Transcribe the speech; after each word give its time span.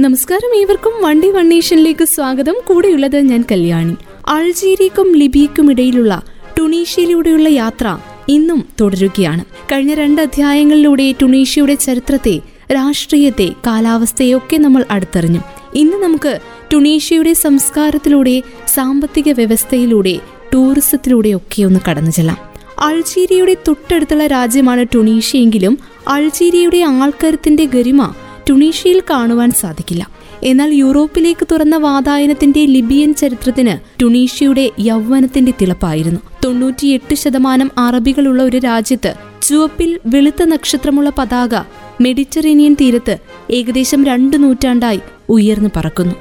നമസ്കാരം 0.00 0.60
ഏവർക്കും 0.60 0.92
വണ്ടി 1.00 1.30
വണ്ണേഷനിലേക്ക് 1.30 2.04
സ്വാഗതം. 2.04 2.54
കൂടെയുള്ളത് 2.66 3.16
ഞാൻ 3.20 3.44
കല്യാണി. 3.52 3.94
അൾജീരിയക്കും 4.28 5.16
ലിബിയക്കും 5.16 5.70
ഇടയിലുള്ള 5.70 6.22
ടുണീഷ്യയിലൂടെയുള്ള 6.58 7.48
യാത്ര 7.48 7.98
ഇന്നും 8.28 8.64
തുടരുകയാണ്. 8.80 9.44
കഴിഞ്ഞ 9.72 9.94
രണ്ട് 9.94 10.22
അധ്യായങ്ങളിലൂടെ 10.22 11.14
ടുണീഷ്യയുടെ 11.22 11.74
ചരിത്രത്തെ 11.74 12.40
രാഷ്ട്രീയത്തെ 12.72 13.48
കാലാവസ്ഥയൊക്കെ 13.66 14.56
നമ്മൾ 14.56 14.84
അടുത്തറിഞ്ഞു. 14.90 15.40
ഇന്ന് 15.74 15.96
നമുക്ക് 15.96 16.40
ടുണീഷ്യയുടെ 16.72 17.32
സംസ്കാരത്തിലൂടെ 17.32 18.42
സാമ്പത്തിക 18.74 19.32
വ്യവസ്ഥയിലൂടെ 19.32 20.18
ടൂറിസത്തിലൂടെ 20.54 21.32
ഒക്കെ 21.32 21.62
ഒന്ന് 21.62 21.80
കടന്നു 21.88 22.10
ചെല്ലാം. 22.10 22.38
അൾജീരിയയുടെ 22.78 23.56
തൊട്ടടുത്തുള്ള 23.68 24.26
രാജ്യമാണ് 24.26 24.86
ടുണീഷ്യയെങ്കിലും 24.94 25.78
അൾജീരിയയുടെ 26.08 26.78
ആൾക്കാരത്തിന്റെ 26.78 27.64
ഗരിമ 27.64 28.14
ടുണീഷ്യയിൽ 28.50 29.02
കാണുവാൻ 29.10 29.50
സാധിക്കില്ല. 29.50 30.08
എന്നാൽ 30.42 30.74
യൂറോപ്പിലേക്ക് 30.74 31.46
തുറന്ന 31.52 31.76
വാതായനത്തിന്റെ 31.76 32.66
ലിബിയൻ 32.66 33.14
ചരിത്രത്തിന് 33.14 34.02
ടുണീഷ്യയുടെ 34.02 34.70
യൗവനത്തിന്റെ 34.80 35.52
തിളപ്പായിരുന്നു. 35.60 36.20
തൊണ്ണൂറ്റിയെട്ട് 36.44 37.14
ശതമാനം 37.14 37.70
അറബികളുള്ള 37.78 38.42
ഒരു 38.42 38.56
രാജ്യത്ത് 38.56 39.14
ചുവപ്പിൽ 39.42 40.00
വെളുത്ത 40.06 40.44
നക്ഷത്രമുള്ള 40.44 41.12
പതാക 41.18 41.54
മെഡിറ്ററേനിയൻ 42.00 42.76
തീരത്ത് 42.80 43.16
ഏകദേശം 43.50 44.04
രണ്ടു 44.04 44.36
നൂറ്റാണ്ടായി 44.36 45.00
ഉയർന്നു 45.28 45.70
പറക്കുന്നു. 45.76 46.14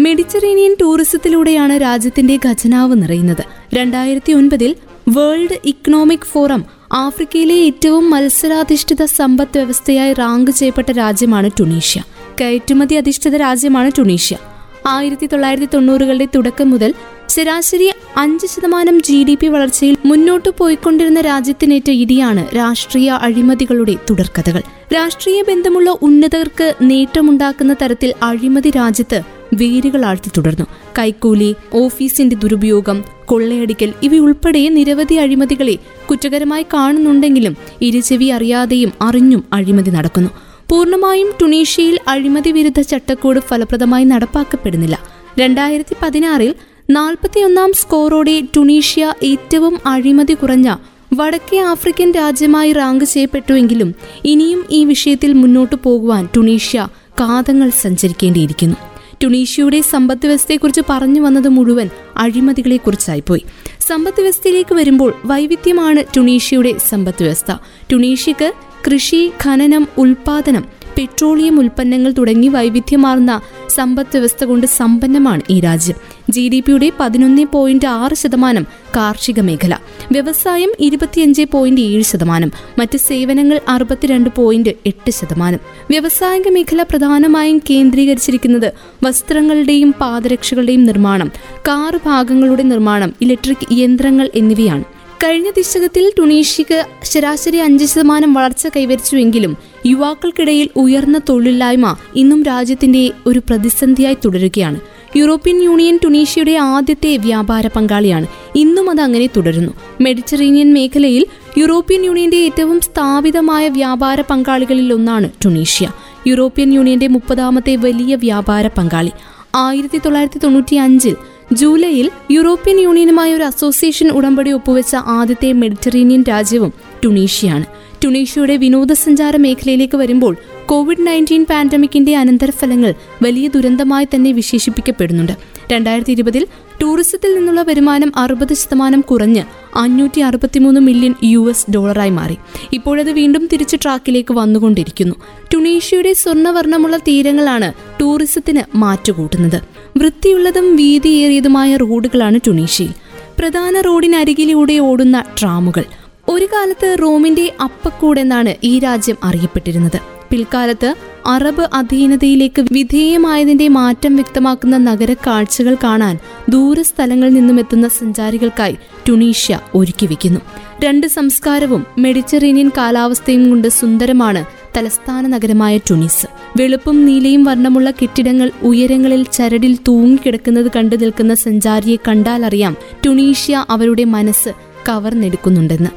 മെഡിറ്ററേനിയൻ 0.00 0.76
ടൂറിസത്തിലൂടെയാണ് 0.80 1.82
രാജ്യത്തിന്റെ 1.82 2.38
ഖജനാവ് 2.46 3.02
നിറയുന്നത്. 3.02 3.44
രണ്ടായിരത്തി 3.74 4.32
ഒൻപതിൽ 4.32 4.76
വേൾഡ് 5.08 5.58
ഇക്കണോമിക് 5.64 6.26
ഫോറം 6.32 6.64
ആഫ്രിക്കയിലെ 6.92 7.54
ഏറ്റവും 7.54 8.10
മത്സരാധിഷ്ഠിത 8.10 9.04
സമ്പദ് 9.04 9.56
വ്യവസ്ഥയായി 9.56 10.12
റാങ്ക് 10.12 10.50
ചെയ്യപ്പെട്ട 10.50 10.92
രാജ്യമാണ് 10.92 11.50
ടുണീഷ്യ. 11.60 12.02
കയറ്റുമതി 12.40 12.94
അധിഷ്ഠിത 12.94 13.36
രാജ്യമാണ് 13.36 13.90
ടുണീഷ്യ. 13.98 14.38
ആയിരത്തി 14.86 15.26
തൊള്ളായിരത്തി 15.26 15.68
തൊണ്ണൂറുകളുടെ 15.74 16.28
തുടക്കം 16.34 16.70
മുതൽ 16.70 16.94
ശരാശരി 17.28 17.92
അഞ്ച് 18.16 18.46
ശതമാനം 18.46 19.02
ജി 19.02 19.24
ഡി 19.24 19.34
പി 19.34 19.46
വളർച്ചയിൽ 19.46 19.96
മുന്നോട്ടു 20.04 20.48
പോയിക്കൊണ്ടിരുന്ന 20.58 21.20
രാജ്യത്തിനേറ്റ 21.20 21.90
ഇടിയാണ് 21.90 22.56
രാഷ്ട്രീയ 22.56 23.10
അഴിമതികളുടെ 23.10 23.96
തുടർക്കഥകൾ. 24.10 24.62
രാഷ്ട്രീയ 24.94 25.42
ബന്ധമുള്ള 25.42 25.98
ഉന്നതർക്ക് 26.02 26.74
നേട്ടമുണ്ടാക്കുന്ന 26.82 27.76
തരത്തിൽ 27.82 28.14
അഴിമതി 28.22 28.70
രാജ്യത്ത് 28.70 29.22
വേരുകൾ 29.54 30.04
ആഴ്ത്തി 30.04 30.30
തുടർന്നു. 30.36 30.66
കൈക്കൂലി 30.98 31.54
ഓഫീസിന്റെ 31.74 32.36
ദുരുപയോഗം 32.36 33.04
കൊള്ളയടിക്കൽ 33.24 33.92
ഇവയുൾപ്പെടെ 34.02 34.68
നിരവധി 34.68 35.14
അഴിമതികളെ 35.14 35.78
കുറ്റകരമായി 36.10 36.66
കാണുന്നുണ്ടെങ്കിലും 36.74 37.56
ഇരുചെവി 37.82 38.24
അറിയാതെയും 38.24 38.92
അറിഞ്ഞും 39.02 39.44
അഴിമതി 39.52 39.90
നടക്കുന്നു. 39.90 40.30
പൂർണമായും 40.70 41.32
ടുണീഷ്യയിൽ 41.42 41.98
അഴിമതി 42.08 42.52
വിരുദ്ധ 42.52 42.80
ചട്ടക്കൂട് 42.80 43.40
ഫലപ്രദമായി 43.40 44.04
നടപ്പാക്കപ്പെടുന്നില്ല. 44.04 44.98
രണ്ടായിരത്തി 45.38 45.96
പതിനാറിൽ 46.02 46.54
നാൽപ്പത്തിയൊന്നാം 46.90 47.72
സ്കോറോടെ 47.72 48.42
ടുണീഷ്യ 48.56 49.14
ഏറ്റവും 49.22 49.78
അഴിമതി 49.86 50.34
കുറഞ്ഞ 50.34 50.76
വടക്കേ 51.14 51.58
ആഫ്രിക്കൻ 51.58 52.12
രാജ്യമായി 52.12 52.72
റാങ്ക് 52.72 53.04
ചെയ്യപ്പെട്ടുവെങ്കിലും 53.04 53.94
ഇനിയും 54.24 54.64
ഈ 54.70 54.84
വിഷയത്തിൽ 54.84 55.32
മുന്നോട്ടു 55.32 55.76
പോകുവാൻ 55.82 56.28
ടുണീഷ്യ 56.36 56.88
കാതങ്ങൾ 57.20 57.70
സഞ്ചരിക്കേണ്ടിയിരിക്കുന്നു. 57.80 58.89
ടുണീഷ്യയുടെ 59.22 59.80
സമ്പദ് 59.80 60.26
വ്യവസ്ഥയെക്കുറിച്ച് 60.26 60.80
പറഞ്ഞു 60.88 61.20
വന്നത് 61.20 61.48
മുഴുവൻ 61.48 61.88
അഴിമതികളെക്കുറിച്ചായിപ്പോയി. 62.16 63.44
സമ്പദ് 63.80 64.20
വ്യവസ്ഥയിലേക്ക് 64.20 64.74
വരുമ്പോൾ 64.74 65.14
വൈവിധ്യമാണ് 65.24 66.04
ടുണീഷ്യയുടെ 66.16 66.74
സമ്പദ് 66.88 67.22
വ്യവസ്ഥ 67.22 67.52
ടുണീഷ്യക്ക് 67.92 68.52
കൃഷി 68.86 69.32
ഖനനം 69.44 69.88
ഉൽപാദനം 69.98 70.64
പെട്രോളിയം 70.98 71.60
ഉൽപ്പന്നങ്ങൾ 71.60 72.12
തുടങ്ങി 72.12 72.48
വൈവിധ്യമാർന്ന 72.48 73.32
സമ്പദ് 73.70 74.12
വ്യവസ്ഥ 74.14 74.44
കൊണ്ട് 74.44 74.66
സമ്പന്നമാണ് 74.66 75.40
ഈ 75.50 75.60
രാജ്യം. 75.60 75.96
ജി 76.30 76.48
ഡി 76.48 76.60
പിയുടെ 76.60 76.92
പതിനൊന്ന് 77.00 77.44
പോയിന്റ് 77.52 77.86
ആറ് 77.86 78.14
ശതമാനം 78.14 78.66
കാർഷിക 78.96 79.40
മേഖല. 79.40 79.78
വ്യവസായം 80.12 80.72
ഇരുപത്തിയഞ്ച് 80.80 81.46
പോയിന്റ് 81.52 81.80
ഏഴ് 81.80 82.02
ശതമാനം. 82.02 82.50
മറ്റ് 82.78 82.96
സേവനങ്ങൾ 82.96 83.60
അറുപത്തിരണ്ട് 83.68 84.30
പോയിന്റ് 84.36 84.70
എട്ട് 84.86 85.10
ശതമാനം. 85.10 85.60
വ്യവസായിക 85.90 86.48
മേഖല 86.48 86.82
പ്രധാനമായും 86.82 87.58
കേന്ദ്രീകരിച്ചിരിക്കുന്നത് 87.70 88.72
വസ്ത്രങ്ങളുടെയും 89.02 89.94
പാദരക്ഷകളുടെയും 90.00 90.84
നിർമ്മാണം 90.84 91.30
കാർ 91.68 91.96
ഭാഗങ്ങളുടെ 92.06 92.62
നിർമ്മാണം 92.62 93.12
ഇലക്ട്രിക് 93.20 93.66
യന്ത്രങ്ങൾ 93.72 94.30
എന്നിവയാണ്. 94.34 94.84
കഴിഞ്ഞ 95.24 95.50
ദശകത്തിൽ 95.50 96.12
ടുണീഷ്യക്ക് 96.18 96.86
ശരാശരി 97.04 97.56
അഞ്ച് 97.56 97.84
ശതമാനം 97.84 98.34
വളർച്ച 98.34 98.66
കൈവരിച്ചുവെങ്കിലും 98.66 99.56
യുവാക്കൾക്കിടയിൽ 99.86 100.68
ഉയർന്ന 100.76 101.20
തൊഴിലില്ലായ്മ 101.28 101.96
ഇന്നും 102.16 102.42
രാജ്യത്തിന്റെ 102.42 103.10
ഒരു 103.26 103.38
പ്രതിസന്ധിയായി 103.38 104.16
തുടരുകയാണ്. 104.24 104.80
യൂറോപ്യൻ 105.16 105.62
യൂണിയൻ 105.62 105.98
ടുണീഷ്യയുടെ 106.04 106.52
ആദ്യത്തെ 106.52 107.16
വ്യാപാര 107.16 107.66
പങ്കാളിയാണ്. 107.66 108.26
ഇന്നും 108.54 108.90
അത് 108.90 109.00
അങ്ങനെ 109.00 109.26
തുടരുന്നു. 109.26 109.72
മെഡിറ്ററേനിയൻ 110.00 110.74
മേഖലയിൽ 110.74 111.26
യൂറോപ്യൻ 111.58 112.04
യൂണിയന്റെ 112.04 112.36
ഏറ്റവും 112.36 112.80
സ്ഥാപിതമായ 112.80 113.68
വ്യാപാര 113.68 114.20
പങ്കാളികളിൽ 114.20 114.92
ഒന്നാണ് 114.92 115.30
ടുണീഷ്യ. 115.44 115.92
യൂറോപ്യൻ 116.26 116.74
യൂണിയന്റെ 116.74 117.06
മുപ്പതാമത്തെ 117.06 117.76
വലിയ 117.76 118.14
വ്യാപാര 118.14 118.66
പങ്കാളി. 118.66 119.10
ആയിരത്തി 119.54 119.98
തൊള്ളായിരത്തി 119.98 120.38
തൊണ്ണൂറ്റി 120.38 120.74
അഞ്ചിൽ 120.76 121.16
ജൂലൈയിൽ 121.52 122.10
യൂറോപ്യൻ 122.30 122.80
യൂണിയനുമായി 122.80 123.32
ഒരു 123.32 123.42
അസോസിയേഷൻ 123.42 124.10
ഉടമ്പടി 124.10 124.50
ഒപ്പുവെച്ച 124.50 124.96
ആദ്യത്തെ 124.96 125.52
മെഡിറ്ററേനിയൻ 125.52 126.24
രാജ്യവും 126.28 126.72
ടുണീഷ്യയാണ്. 127.04 127.64
ടുണീഷ്യയുടെ 128.04 128.56
വിനോദസഞ്ചാര 128.56 129.36
മേഖലയിലേക്ക് 129.36 129.96
വരുമ്പോൾ 129.96 130.36
കോവിഡ് 130.66 131.06
നയന്റീൻ 131.06 131.44
പാൻഡമിക്കിന്റെ 131.44 132.16
അനന്തരഫലങ്ങൾ 132.16 132.94
വലിയ 133.22 133.48
ദുരന്തമായി 133.48 134.06
തന്നെ 134.14 134.32
വിശേഷിപ്പിക്കപ്പെടുന്നുണ്ട്. 134.32 135.32
രണ്ടായിരത്തി 135.72 136.10
ഇരുപതിൽ 136.10 136.46
ടൂറിസത്തിൽ 136.82 137.34
നിന്നുള്ള 137.34 137.62
വരുമാനം 137.62 138.12
അറുപത് 138.16 138.54
ശതമാനം 138.54 139.00
കുറഞ്ഞ് 139.00 139.42
അഞ്ഞൂറ്റി 139.76 140.20
അറുപത്തിമൂന്ന് 140.20 140.80
മില്യൺ 140.80 141.14
യു 141.22 141.50
എസ് 141.50 141.70
ഡോളറായി 141.70 142.10
മാറി. 142.10 142.36
ഇപ്പോഴത് 142.72 143.10
വീണ്ടും 143.10 143.48
തിരിച്ച് 143.52 143.76
ട്രാക്കിലേക്ക് 143.82 144.34
വന്നുകൊണ്ടിരിക്കുന്നു. 144.34 145.14
ടുണീഷ്യയുടെ 145.54 146.12
സ്വർണവർണമുള്ള 146.12 146.96
തീരങ്ങളാണ് 146.96 147.72
ടൂറിസത്തിന് 148.00 148.76
മാറ്റുകൂട്ടുന്നത്. 148.76 149.79
വൃത്തിയുള്ളതും 150.00 150.76
വീതിയേറിയതുമായ 150.76 151.76
റോഡുകളാണ് 151.76 152.40
ടുണീഷ്യയിൽ. 152.46 152.92
പ്രധാന 153.38 153.80
റോഡിനരികിലൂടെ 153.80 154.78
ഓടുന്ന 154.78 155.24
ട്രാമുകൾ. 155.40 155.84
ഒരു 156.28 156.44
കാലത്ത് 156.44 156.96
റോമിന്റെ 157.02 157.52
അപ്പക്കൂടെന്നാണ് 157.60 158.54
ഈ 158.64 158.78
രാജ്യം 158.78 159.16
അറിയപ്പെട്ടിരുന്നത്. 159.24 159.98
പിൽക്കാലത്ത് 160.30 160.94
അറബ് 161.26 161.68
അധീനതയിലേക്ക് 161.74 162.64
വിധേയമായതിന്റെ 162.72 163.68
മാറ്റം 163.68 164.16
വ്യക്തമാക്കുന്ന 164.16 164.76
നഗര 164.76 165.12
കാഴ്ചകൾ 165.12 165.76
കാണാൻ 165.84 166.18
ദൂരസ്ഥലങ്ങളിൽ 166.48 167.34
നിന്നും 167.34 167.58
എത്തുന്ന 167.58 167.88
സഞ്ചാരികൾക്കായി 167.88 168.76
ടുണീഷ്യ 169.08 169.60
ഒരുക്കി 169.74 170.06
വയ്ക്കുന്നു 170.06 170.40
രണ്ട് 170.84 171.06
സംസ്കാരവും 171.06 171.86
മെഡിറ്ററേനിയൻ 171.98 172.70
കാലാവസ്ഥയും 172.76 173.50
കൊണ്ട് 173.50 173.68
സുന്ദരമാണ് 173.68 174.59
തലസ്ഥാന 174.76 175.26
നഗരമായ 175.26 175.78
ടുണിസ്. 175.78 176.26
വെളുപ്പും 176.56 177.06
നീലയും 177.06 177.44
വർണമുള്ള 177.44 177.90
കെട്ടിടങ്ങൾ 177.90 178.50
ഉയരങ്ങളിൽ 178.62 179.26
ചരടിൽ 179.32 179.78
തൂങ്ങിക്കിടക്കുന്നത് 179.88 180.70
കണ്ടു 180.76 180.96
നിൽക്കുന്ന 180.96 181.34
സഞ്ചാരിയെ 181.34 181.96
കണ്ടാലറിയാം 182.08 182.76
ടുണീഷ്യ 183.06 183.64
അവരുടെ 183.70 184.04
മനസ്സ് 184.04 184.48
കവർന്നെടുക്കുന്നുണ്ടെന്ന്. 184.88 185.90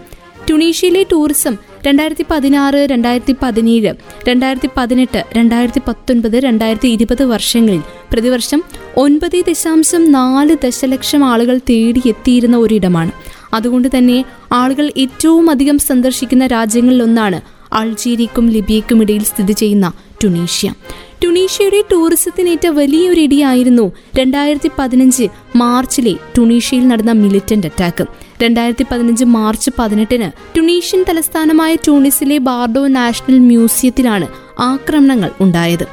ടുണീഷ്യയിലെ 0.50 1.06
ടൂറിസം 1.12 1.57
രണ്ടായിരത്തി 1.88 2.25
പതിനാറ് 2.31 2.88
രണ്ടായിരത്തി 2.91 3.35
പതിനേഴ് 3.41 3.94
രണ്ടായിരത്തി 4.29 4.69
പതിനെട്ട് 4.78 5.23
രണ്ടായിരത്തി 5.38 5.81
പത്തൊൻപത് 5.88 6.39
രണ്ടായിരത്തി 6.39 6.88
ഇരുപത് 6.88 7.23
വർഷങ്ങളിൽ 7.23 7.81
പ്രതിവർഷം 8.13 8.63
ഒൻപത് 8.97 9.44
ദശാംശം 9.47 10.12
നാല് 10.12 10.57
ദശലക്ഷം 10.63 11.25
ആളുകൾ 11.25 11.57
തേടിയെത്തിയിരുന്ന 11.57 12.57
ഒരിടമാണ്. 12.57 13.12
അതുകൊണ്ട് 13.53 13.88
തന്നെ 13.97 14.25
ആളുകൾ 14.51 14.91
ഏറ്റവും 14.97 15.50
അധികം 15.50 15.79
സന്ദർശിക്കുന്ന 15.79 16.47
രാജ്യങ്ങളിലൊന്നാണ് 16.47 17.52
അൾജീരിയക്കും 17.73 18.50
ലിബിയയ്ക്കും 18.50 19.01
ഇടയിൽ 19.01 19.23
സ്ഥിതി 19.23 19.51
ചെയ്യുന്ന 19.51 19.92
ടുണീഷ്യ. 20.24 20.74
ടുണീഷ്യയുടെ 21.24 21.83
ടൂറിസത്തിനേറ്റ 21.92 22.68
വലിയൊരിടിയായിരുന്നു 22.68 23.92
രണ്ടായിരത്തി 24.19 24.71
പതിനഞ്ച് 24.80 25.27
മാർച്ചിലെ 25.56 26.15
ടുണീഷ്യയിൽ 26.38 26.88
നടന്ന 26.88 27.12
മിലിറ്റന്റ് 27.12 27.68
അറ്റാക്ക്. 27.68 28.06
രണ്ടായിരത്തി 28.44 28.86
പതിനഞ്ച് 28.92 29.25
മാർച്ച് 29.25 29.71
പതിനെട്ടിന് 29.80 30.57
ടുണീഷ്യൻ 30.57 31.06
തലസ്ഥാനമായ 31.09 31.75
ടൂണിസിലെ 31.75 32.38
ബാർഡോ 32.38 32.88
നാഷണൽ 32.88 33.39
മ്യൂസിയത്തിലാണ് 33.39 34.27
ആക്രമണങ്ങൾ 34.59 35.31
ഉണ്ടായത്. 35.42 35.86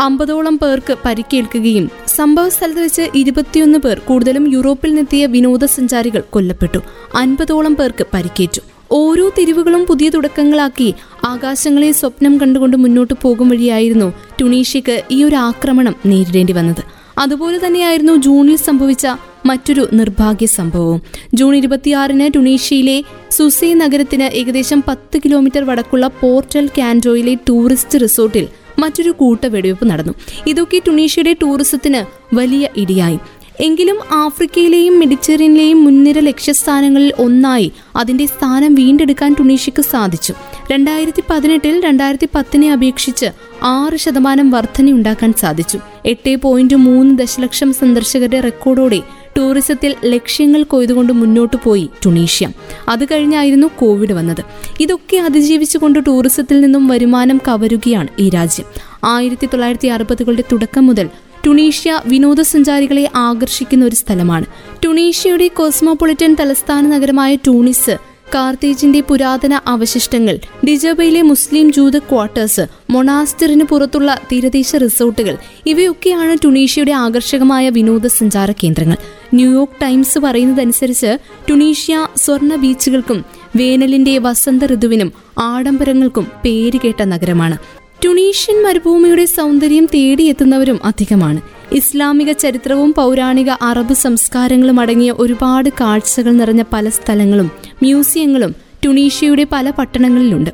അമ്പതോളം 0.00 0.58
പേർക്ക് 0.58 0.96
പരിക്കേൽക്കുകയും 1.04 1.90
സംഭവ 2.06 2.48
സ്ഥലത്ത് 2.48 2.80
വെച്ച് 2.80 3.08
ഇരുപത്തിയൊന്ന് 3.14 3.78
പേർ 3.78 3.98
കൂടുതലും 3.98 4.52
യൂറോപ്പിൽ 4.52 4.88
നിന്നെത്തിയ 4.88 5.26
വിനോദസഞ്ചാരികൾ 5.26 6.22
കൊല്ലപ്പെട്ടു. 6.30 6.78
അൻപതോളം 7.14 7.76
പേർക്ക് 7.76 8.06
പരിക്കേറ്റു. 8.14 8.60
ഓരോ 8.92 9.30
തിരിവുകളും 9.38 9.86
പുതിയ 9.86 10.08
തുടക്കങ്ങളാക്കി 10.08 10.94
ആകാശങ്ങളെ 11.24 11.92
സ്വപ്നം 11.92 12.38
കണ്ടുകൊണ്ട് 12.38 12.76
മുന്നോട്ട് 12.76 13.14
പോകും 13.22 13.48
വഴിയായിരുന്നു 13.48 14.12
ടുണീഷ്യക്ക് 14.40 15.02
ഈ 15.10 15.24
ഒരു 15.24 15.36
ആക്രമണം 15.36 15.94
നേരിടേണ്ടി 16.06 16.52
വന്നത്. 16.52 16.82
അതുപോലെ 17.18 17.66
തന്നെയായിരുന്നു 17.66 18.16
ജൂണിൽ 18.16 18.56
സംഭവിച്ച 18.56 19.06
മറ്റൊരു 19.46 19.88
നിർഭാഗ്യ 19.92 20.46
സംഭവവും. 20.46 21.02
ജൂൺ 21.34 21.56
ഇരുപത്തിയാറിന് 21.56 22.30
ടുണീഷ്യയിലെ 22.36 23.02
സുസൈ 23.30 23.74
നഗരത്തിന് 23.74 24.22
ഏകദേശം 24.22 24.84
പത്ത് 24.88 25.18
കിലോമീറ്റർ 25.18 25.64
വടക്കുള്ള 25.64 26.06
പോർട്ടൽ 26.06 26.66
കാൻഡോയിലെ 26.78 27.34
ടൂറിസ്റ്റ് 27.48 28.00
റിസോർട്ടിൽ 28.02 28.48
മറ്റൊരു 28.78 29.10
കൂട്ട 29.10 29.46
വെടിവെപ്പ് 29.46 29.84
നടന്നു. 29.90 30.12
ഇതൊക്കെ 30.46 30.80
ടുണീഷ്യയുടെ 30.86 31.36
ടൂറിസത്തിന് 31.42 32.34
വലിയ 32.34 32.68
ഇടിയായി. 32.76 33.18
എങ്കിലും 33.62 33.98
ആഫ്രിക്കയിലെയും 34.12 34.98
മെഡിറ്ററേനിയനിലെയും 34.98 35.84
മുൻനിര 35.84 36.18
ലക്ഷ്യസ്ഥാനങ്ങളിൽ 36.18 37.12
ഒന്നായി 37.18 37.72
അതിന്റെ 37.96 38.26
സ്ഥാനം 38.26 38.74
വീണ്ടെടുക്കാൻ 38.74 39.36
ടുണീഷ്യക്ക് 39.38 39.82
സാധിച്ചു. 39.82 40.34
രണ്ടായിരത്തി 40.72 41.22
പതിനെട്ടിൽ 41.30 41.80
രണ്ടായിരത്തി 41.80 42.28
പത്തിനെ 42.34 42.72
അപേക്ഷിച്ച് 42.72 43.26
ആറ് 43.62 43.96
ശതമാനം 43.96 44.50
വർധനയുണ്ടാക്കാൻ 44.50 45.32
സാധിച്ചു. 45.32 45.78
എട്ട് 46.06 46.36
പോയിന്റ് 46.36 46.74
മൂന്ന് 46.74 47.18
ദശലക്ഷം 47.18 47.72
സന്ദർശകരുടെ 47.72 48.40
റെക്കോർഡോടെ 48.40 49.02
ടൂറിസത്തിൽ 49.36 49.94
ലക്ഷ്യങ്ങൾ 50.04 50.62
കൊയ്തുകൊണ്ട് 50.62 51.12
മുന്നോട്ട് 51.12 51.56
പോയി 51.64 51.88
ടുണീഷ്യ. 52.06 52.48
അത് 52.88 53.04
കഴിഞ്ഞായിരുന്നു 53.04 53.66
കോവിഡ് 53.78 54.12
വന്നത്. 54.12 54.44
ഇതൊക്കെ 54.80 55.16
അതിജീവിച്ചുകൊണ്ട് 55.16 55.98
ടൂറിസത്തിൽ 56.06 56.60
നിന്നും 56.60 56.88
വരുമാനം 56.88 57.40
കവരുകയാണ് 57.48 58.08
ഈ 58.18 58.28
രാജ്യം. 58.28 58.66
ആയിരത്തി 59.04 59.46
തൊള്ളായിരത്തി 59.46 59.88
അറുപതുകളുടെ 59.88 60.44
തുടക്കം 60.52 60.86
മുതൽ 60.86 61.08
ടുണീഷ്യ 61.46 62.00
വിനോദസഞ്ചാരികളെ 62.06 63.10
ആകർഷിക്കുന്ന 63.14 63.84
ഒരു 63.84 63.94
സ്ഥലമാണ്. 63.94 64.44
ടുണീഷ്യയുടെ 64.84 65.48
കോസ്മോപൊളിറ്റൻ 65.48 66.36
തലസ്ഥാന 66.40 66.86
നഗരമായ 66.86 67.34
ടൂണിസ് 67.34 67.96
കാർത്തേജിന്റെ 68.34 69.00
പുരാതന 69.00 69.60
അവശിഷ്ടങ്ങൾ 69.66 70.38
ഡിജബയിലെ 70.66 71.22
മുസ്ലിം 71.22 71.72
ജൂത 71.72 71.98
ക്വാർട്ടേഴ്സ് 71.98 72.66
മൊണാസ്റ്ററിന് 72.90 73.64
പുറത്തുള്ള 73.64 74.20
തീരദേശ 74.32 74.76
റിസോർട്ടുകൾ 74.76 75.36
ഇവയൊക്കെയാണ് 75.66 76.36
ടുണീഷ്യയുടെ 76.44 76.92
ആകർഷകമായ 76.92 77.68
വിനോദസഞ്ചാര 77.70 78.50
കേന്ദ്രങ്ങൾ. 78.50 78.96
ന്യൂയോർക്ക് 79.34 79.82
ടൈംസ് 79.82 80.18
പറയുന്നതനുസരിച്ച് 80.18 81.18
ടുണീഷ്യ 81.50 82.08
സ്വർണ 82.16 82.54
ബീച്ചുകൾക്കും 82.54 83.24
വേനലിന്റെ 83.56 84.18
വസന്ത 84.18 84.62
ഋതുവിനും 84.62 85.12
ആഡംബരങ്ങൾക്കും 85.38 86.26
പേരുകേട്ട 86.44 87.02
നഗരമാണ്. 87.02 87.81
ടുണീഷ്യൻ 88.04 88.62
മരുഭൂമിയുടെ 88.62 89.24
സൗന്ദര്യം 89.24 89.88
തേടിയെത്തുന്നവരും 89.94 90.80
അധികമാണ്. 90.84 91.40
ഇസ്ലാമിക 91.72 92.32
ചരിത്രവും 92.32 92.94
പൗരാണിക 92.94 93.50
അറബ് 93.62 93.94
സംസ്കാരങ്ങളും 93.94 94.80
അടങ്ങിയ 94.80 95.14
ഒരുപാട് 95.18 95.68
കാഴ്ചകൾ 95.68 96.32
നിറഞ്ഞ 96.32 96.62
പല 96.72 96.88
സ്ഥലങ്ങളും 96.88 97.50
മ്യൂസിയങ്ങളും 97.82 98.54
ടുണീഷ്യയുടെ 98.86 99.46
പല 99.52 99.70
പട്ടണങ്ങളിലുണ്ട്. 99.70 100.50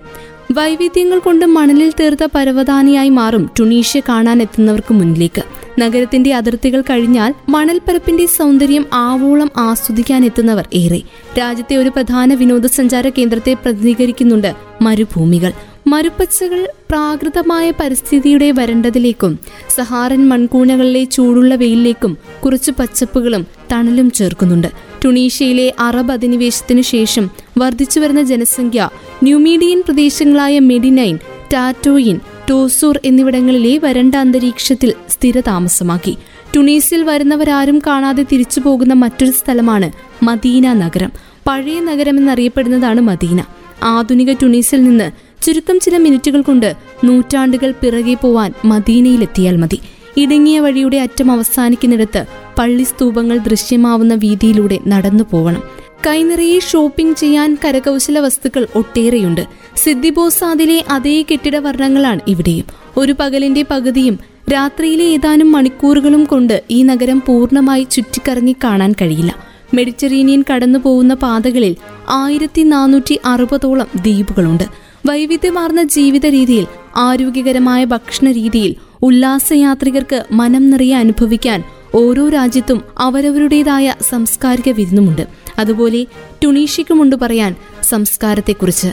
വൈവിധ്യങ്ങൾ 0.53 1.19
കൊണ്ട് 1.19 1.47
മണലിൽ 1.47 1.93
തീർത്ത 2.01 2.27
പരവതാനിയായി 2.35 3.09
മാറും 3.09 3.51
ടുണീഷ്യ 3.61 4.01
കാണാൻ 4.01 4.43
എത്തുന്നവർക്ക് 4.43 4.95
മുന്നിലേക്ക്. 4.95 5.43
നഗരത്തിന്റെ 5.81 6.35
അതിർത്തികൾ 6.35 6.81
കഴിഞ്ഞാൽ 6.81 7.35
മണൽപ്പരപ്പിന്റെ 7.49 8.27
സൗന്ദര്യം 8.27 8.87
ആവോളം 8.93 9.51
ആസ്വദിക്കാൻ 9.57 10.25
എത്തുന്നവർ 10.25 10.69
ഏറെ. 10.75 11.03
രാജ്യത്തെ 11.39 11.77
ഒരു 11.77 11.89
പ്രധാന 11.89 12.35
വിനോദസഞ്ചാര 12.35 13.09
കേന്ദ്രത്തെ 13.09 13.55
പ്രതിനിധീകരിക്കുന്നുണ്ട് 13.55 14.55
മരുഭൂമികൾ. 14.83 15.53
മരുപ്പച്ചകൾ 15.89 16.69
പ്രാകൃതമായ 16.91 17.71
പരിസ്ഥിതിയുടെ 17.71 18.51
വരണ്ടതിലേക്കും 18.51 19.39
സഹാറൻ 19.77 20.29
മൺകൂണകളിലെ 20.29 21.05
ചൂടുള്ള 21.05 21.55
വെയിലിലേക്കും 21.55 22.17
കുറച്ച് 22.45 22.71
പച്ചപ്പുകളും 22.71 23.47
തണലും 23.73 24.11
ചേർക്കുന്നുണ്ട്. 24.11 24.69
ടുണീഷ്യയിലെ 25.05 25.75
അറബ് 25.81 26.13
അധിനിവേശത്തിനു 26.13 26.83
ശേഷം 26.83 27.31
വർദ്ധിച്ചു 27.59 28.01
വരുന്ന 28.01 28.23
ജനസംഖ്യ 28.23 28.91
ന്യൂമീഡിയൻ 29.23 29.81
പ്രദേശങ്ങളായ 29.81 30.59
മെഡിനൈൻ 30.59 31.19
ടാറ്റോയിൻ 31.53 32.21
ടോസൂർ 32.51 33.01
എന്നിവിടങ്ങളിലെ 33.05 33.79
വരണ്ട 33.79 34.15
അന്തരീക്ഷത്തിൽ 34.15 34.93
സ്ഥിരതാമസമാക്കി. 35.09 36.17
ടുണീസിൽ 36.57 37.03
വരുന്നവരാരും 37.03 37.79
കാണാതെ 37.87 38.23
തിരിച്ചു 38.33 38.61
പോകുന്ന 38.61 38.95
മറ്റൊരു 38.95 39.31
സ്ഥലമാണ് 39.31 39.93
മദീന 40.23 40.73
നഗരം. 40.73 41.13
പഴയ 41.47 41.81
നഗരം 41.81 42.17
എന്നറിയപ്പെടുന്നതാണ് 42.17 43.01
മദീന. 43.01 43.45
ആധുനിക 43.83 44.33
ടുണീസിൽ 44.33 44.83
നിന്ന് 44.83 45.28
ചുരുക്കം 45.43 45.81
ചില 45.81 45.97
മിനിറ്റുകൾ 45.97 46.41
കൊണ്ട് 46.41 46.75
നൂറ്റാണ്ടുകൾ 47.05 47.75
പിറകെ 47.81 48.15
പോവാൻ 48.15 48.53
മദീനയിലെത്തിയാൽ 48.65 49.57
മതി. 49.57 49.81
ഇടുങ്ങിയ 50.17 50.61
വഴിയുടെ 50.61 50.97
അറ്റം 50.97 51.33
അവസാനിക്കുന്നിടത്ത് 51.33 52.25
പള്ളി 52.59 52.83
സ്തൂപങ്ങൾ 52.83 53.37
ദൃശ്യമാവുന്ന 53.37 54.15
വീതിയിലൂടെ 54.15 54.79
നടന്നു 54.87 55.25
പോവണം. 55.31 55.63
കൈനിറയെ 56.07 56.59
ഷോപ്പിംഗ് 56.59 57.17
ചെയ്യാൻ 57.17 57.59
കരകൗശല 57.65 58.19
വസ്തുക്കൾ 58.19 58.67
ഒട്ടേറെയുണ്ട്. 58.75 59.47
സിദ്ദിബോസാദിലെ 59.77 60.85
അതേ 60.91 61.25
കെട്ടിട 61.33 61.57
വർണങ്ങളാണ് 61.57 62.21
ഇവിടെയും. 62.29 62.65
ഒരു 62.97 63.15
പകലിന്റെ 63.21 63.65
പകുതിയും 63.71 64.19
രാത്രിയിലെ 64.53 65.05
ഏതാനും 65.05 65.53
മണിക്കൂറുകളും 65.53 66.25
കൊണ്ട് 66.25 66.63
ഈ 66.71 66.83
നഗരം 66.83 67.23
പൂർണമായി 67.27 67.87
ചുറ്റിക്കറങ്ങി 67.91 68.57
കാണാൻ 68.65 68.95
കഴിയില്ല. 69.03 69.37
മെഡിറ്ററേനിയൻ 69.75 70.45
കടന്നു 70.51 70.79
പോകുന്ന 70.79 71.15
പാതകളിൽ 71.15 71.77
ആയിരത്തി 72.09 72.63
നാനൂറ്റി 72.63 73.21
അറുപതോളം 73.25 73.87
ദ്വീപുകളുണ്ട്. 73.97 74.88
വൈവിധ്യമാർന്ന 75.07 75.83
ജീവിത 75.83 76.27
രീതിയിൽ 76.27 76.67
ആരോഗ്യകരമായ 76.97 77.85
ഭക്ഷണ 77.85 78.31
രീതിയിൽ 78.31 78.75
ഉല്ലാസയാത്രികർക്ക് 79.03 80.25
മനം 80.33 80.71
നിറയെ 80.71 80.95
അനുഭവിക്കാൻ 80.95 81.65
ഓരോ 81.95 82.29
രാജ്യത്തും 82.29 82.83
അവരവരുടേതായ 82.99 83.95
സാംസ്കാരിക 84.11 84.73
വിരുന്നുമുണ്ട്. 84.73 85.27
അതുപോലെ 85.59 86.07
ടുണീഷ്യക്കുമുണ്ട് 86.45 87.17
പറയാൻ 87.17 87.55
സംസ്കാരത്തെക്കുറിച്ച്. 87.83 88.89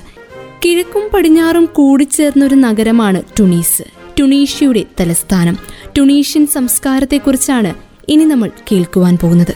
കിഴക്കും 0.66 1.10
പടിഞ്ഞാറും 1.14 1.66
കൂടിച്ചേർന്നൊരു 1.66 2.56
നഗരമാണ് 2.56 3.22
ടുണീസ്. 3.40 3.84
ടുണീഷ്യയുടെ 4.20 4.86
തലസ്ഥാനം. 5.00 5.58
ടുണീഷ്യൻ 5.98 6.48
സംസ്കാരത്തെക്കുറിച്ചാണ് 6.48 7.74
ഇനി 8.10 8.24
നമ്മൾ 8.24 8.52
കേൾക്കുവാൻ 8.72 9.18
പോകുന്നത്. 9.18 9.54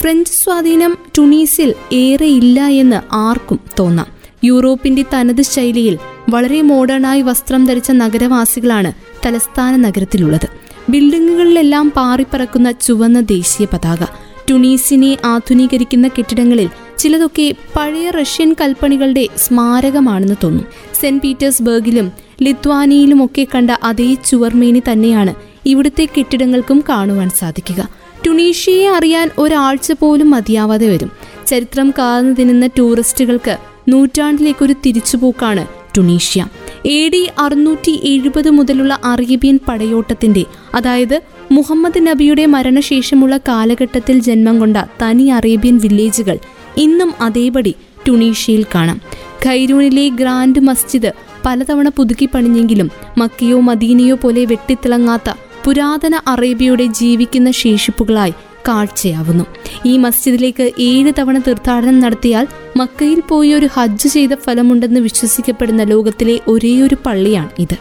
ഫ്രഞ്ച് 0.00 0.30
സ്വാധീനം 0.30 0.98
ടുണീസിൽ 1.18 1.74
ഏറെ 1.92 2.26
ഇല്ല 2.26 2.66
എന്ന് 2.66 3.14
ആർക്കും 3.14 3.60
തോന്നാം. 3.78 4.17
യൂറോപ്പിന്റെ 4.44 5.04
തനത് 5.14 5.42
ശൈലിയിൽ 5.42 5.98
വളരെ 6.30 6.62
മോഡേണായി 6.62 7.22
വസ്ത്രം 7.22 7.66
ധരിച്ച 7.66 7.90
നഗരവാസികളാണ് 7.90 8.92
തലസ്ഥാന 9.26 9.76
നഗരത്തിലുള്ളത്. 9.76 10.48
ബിൽഡിങ്ങുകളിലെല്ലാം 10.88 11.92
പാറിപ്പറക്കുന്ന 11.96 12.72
ചുവന്ന 12.72 13.20
ദേശീയ 13.20 13.66
പതാക 13.72 14.06
ടുണീസിനെ 14.50 15.16
ആധുനീകരിക്കുന്ന 15.24 16.08
കെട്ടിടങ്ങളിൽ 16.08 16.68
ചിലതൊക്കെ 16.98 17.54
പഴയ 17.76 18.10
റഷ്യൻ 18.10 18.54
കൽപ്പണികളുടെ 18.60 19.28
സ്മാരകമാണെന്ന് 19.36 20.34
തോന്നും. 20.42 20.66
സെന്റ് 21.00 21.22
പീറ്റേഴ്സ്ബർഗിലും 21.22 22.12
ലിത്വാനിയിലുമൊക്കെ 22.42 23.46
കണ്ട 23.54 23.70
അതേ 23.84 24.14
ചുവർമേനി 24.14 24.82
തന്നെയാണ് 24.92 25.34
ഇവിടുത്തെ 25.66 26.08
കെട്ടിടങ്ങൾക്കും 26.18 26.84
കാണുവാൻ 26.88 27.30
സാധിക്കുക. 27.30 27.88
ടുണീഷ്യയെ 28.26 28.88
അറിയാൻ 28.88 29.30
ഒരാഴ്ച 29.38 29.92
പോലും 29.92 30.30
മതിയാവാതെ 30.30 30.88
വരും. 30.88 31.10
ചരിത്രം 31.46 31.94
കാർന്നു 31.98 32.32
തിന്നുന്ന 32.32 32.66
ടൂറിസ്റ്റുകൾക്ക് 32.66 33.58
നൂറ്റാണ്ടിലേക്കൊരു 33.88 34.72
തിരിച്ചുപോക്കാണ് 34.86 35.66
ടുണീഷ്യ. 35.96 36.46
എ 36.86 37.08
ഡി 37.08 37.30
അറുന്നൂറ്റി 37.38 38.00
എഴുപത് 38.04 38.50
മുതലുള്ള 38.50 39.00
അറേബ്യൻ 39.04 39.58
പടയോട്ടത്തിന്റെ 39.68 40.44
അതായത് 40.74 41.20
മുഹമ്മദ് 41.52 42.06
നബിയുടെ 42.06 42.46
മരണശേഷമുള്ള 42.46 43.36
കാലഘട്ടത്തിൽ 43.36 44.18
ജന്മം 44.18 44.58
കൊണ്ട 44.58 44.76
തനി 45.02 45.26
അറേബ്യൻ 45.28 45.78
വില്ലേജുകൾ 45.78 46.38
ഇന്നും 46.76 47.14
അതേപടി 47.20 47.74
ടുണീഷ്യയിൽ 48.08 48.66
കാണാം. 48.74 49.00
ഖൈരൂണിലെ 49.46 50.08
ഗ്രാൻഡ് 50.08 50.60
മസ്ജിദ് 50.60 51.12
പലതവണ 51.46 51.88
പുതുക്കി 51.88 52.26
പണിഞ്ഞെങ്കിലും 52.26 52.90
മക്കിയോ 53.18 53.60
മദീനയോ 53.60 54.14
പോലെ 54.14 54.44
വെട്ടിത്തിളങ്ങാത്ത 54.44 55.30
പുരാതന 55.64 56.20
അറേബ്യയുടെ 56.26 56.84
ജീവിക്കുന്ന 56.84 57.50
ശേഷിപ്പുകളായി 57.50 58.34
കാഴ്ചയാവുന്നു. 58.68 59.44
ഈ 59.86 59.96
മസ്ജിദിലേക്ക് 59.96 60.72
ഏഴ് 60.80 61.12
തവണ 61.18 61.38
തീർത്ഥാടനം 61.38 62.00
നടത്തിയാൽ 62.00 62.46
മക്കയിൽ 62.76 63.20
പോയി 63.20 63.52
ഒരു 63.52 63.68
ഹജ്ജ് 63.76 64.08
ചെയ്ത 64.08 64.34
ഫലമുണ്ടെന്ന് 64.34 65.00
വിശ്വസിക്കപ്പെടുന്ന 65.00 65.82
ലോകത്തിലെ 65.82 66.40
ഒരേയൊരു 66.48 66.96
പള്ളിയാണ് 67.06 67.50
ഇത്. 67.58 67.76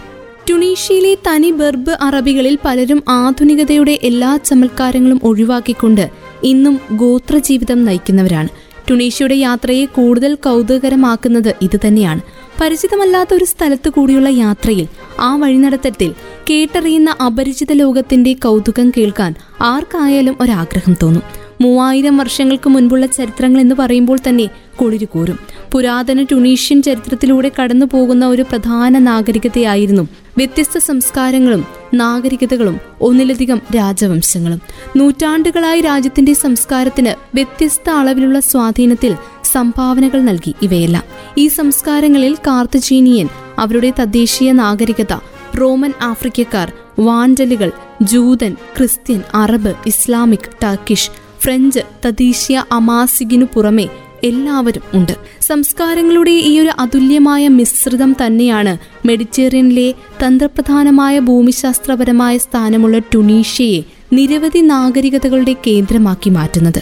ടുണീഷ്യയിലെ 0.49 1.15
തനി 1.27 1.51
ബെർബ് 1.51 1.97
അറബികളിൽ 2.01 2.57
പലരും 2.65 3.03
ആധുനികതയുടെ 3.09 3.99
എല്ലാ 4.03 4.39
ചമൽക്കാരങ്ങളും 4.45 5.19
ഒഴിവാക്കിക്കൊണ്ട് 5.23 6.09
ഇന്നും 6.43 6.79
ഗോത്രജീവിതം 6.91 7.85
നയിക്കുന്നവരാണ്. 7.85 8.49
ടുണീഷ്യയുടെ 8.89 9.35
യാത്രയെ 9.35 9.85
കൂടുതൽ 9.85 10.35
കൗതുകകരമാക്കുന്നത് 10.35 11.55
ഇത് 11.61 11.79
തന്നെയാണ്. 11.87 12.21
പരിചിതമല്ലാത്ത 12.61 13.33
ഒരു 13.33 13.45
സ്ഥലത്തു 13.45 13.89
കൂടിയുള്ള 13.89 14.29
യാത്രയിൽ 14.29 14.87
ആ 15.19 15.35
വഴിനടത്തത്തിൽ 15.35 16.13
കേട്ടറിയുന്ന 16.49 17.15
അപരിചിത 17.25 17.71
ലോകത്തിന്റെ 17.71 18.33
കൗതുകം 18.33 18.89
കേൾക്കാൻ 18.89 19.35
ആർക്കായാലും 19.61 20.37
ഒരാഗ്രഹം 20.41 20.95
തോന്നും. 21.03 21.23
മൂവായിരം 21.61 22.17
വർഷങ്ങൾക്ക് 22.17 22.69
മുൻപുള്ള 22.69 23.05
ചരിത്രങ്ങൾ 23.05 23.61
എന്ന് 23.61 23.75
പറയുമ്പോൾ 23.79 24.19
തന്നെ 24.29 24.49
കുളിരു 24.81 25.05
കൂറും 25.05 25.39
പുരാതന 25.71 26.25
ടുണീഷ്യൻ 26.31 26.81
ചരിത്രത്തിലൂടെ 26.81 27.51
കടന്നു 27.61 27.85
പോകുന്ന 27.85 28.27
ഒരു 28.27 28.41
പ്രധാന 28.41 28.97
നാഗരികതയായിരുന്നു 28.97 30.07
വ്യത്യസ്ത 30.37 30.77
സംസ്കാരങ്ങളും 30.77 31.65
നാഗരികതകളും 31.93 32.79
ഒന്നിലധികം 33.01 33.61
രാജവംശങ്ങളും. 33.75 34.61
നൂറ്റാണ്ടുകളായി 34.97 35.81
രാജ്യത്തിന്റെ 35.81 36.33
സംസ്കാരത്തിന് 36.33 37.13
വ്യത്യസ്ത 37.35 37.89
അളവിലുള്ള 37.89 38.39
സ്വാധീനത്തിൽ 38.39 39.15
സംഭാവനകൾ 39.53 40.21
നൽകി 40.21 40.55
ഇവയെല്ലാം. 40.61 41.03
ഈ 41.37 41.47
സംസ്കാരങ്ങളിൽ 41.47 42.35
കാർത്തജീനിയൻ 42.35 43.29
അവരുടെ 43.59 43.93
തദ്ദേശീയ 43.99 44.51
നാഗരികത 44.51 45.13
റോമൻ 45.61 45.93
ആഫ്രിക്കക്കാർ 46.01 46.71
വാൻഡലുകൾ 46.99 47.71
ജൂതൻ 48.01 48.55
Christian 48.77 49.21
Arab 49.33 49.73
Islamic 49.85 50.49
Turkish 50.63 51.11
French 51.39 51.79
തദ്ദേശീയ 52.05 52.63
അമാസിഗിനു 52.71 53.45
പുറമെ 53.53 53.87
എല്ലാവരും 54.23 54.81
ഉണ്ട്. 54.93 55.15
സംസ്കാരങ്ങളുടെ 55.41 56.31
ഈ 56.31 56.59
ഒരു 56.59 56.71
അതുല്യമായ 56.79 57.47
മിശ്രിതം 57.47 58.15
തന്നെയാണ് 58.25 58.77
മെഡിറ്റേറിയനിലെ 59.07 59.93
തന്ത്രപ്രധാനമായ 60.23 61.19
ഭൂമിശാസ്ത്രപരമായ 61.19 62.37
സ്ഥാനമുള്ള 62.37 62.99
ടുണീഷ്യയെ 62.99 63.83
നിരവധി 64.13 64.59
നാഗരികതകളുടെ 64.59 65.55
കേന്ദ്രമാക്കി 65.67 66.29
മാറ്റുന്നത്. 66.29 66.81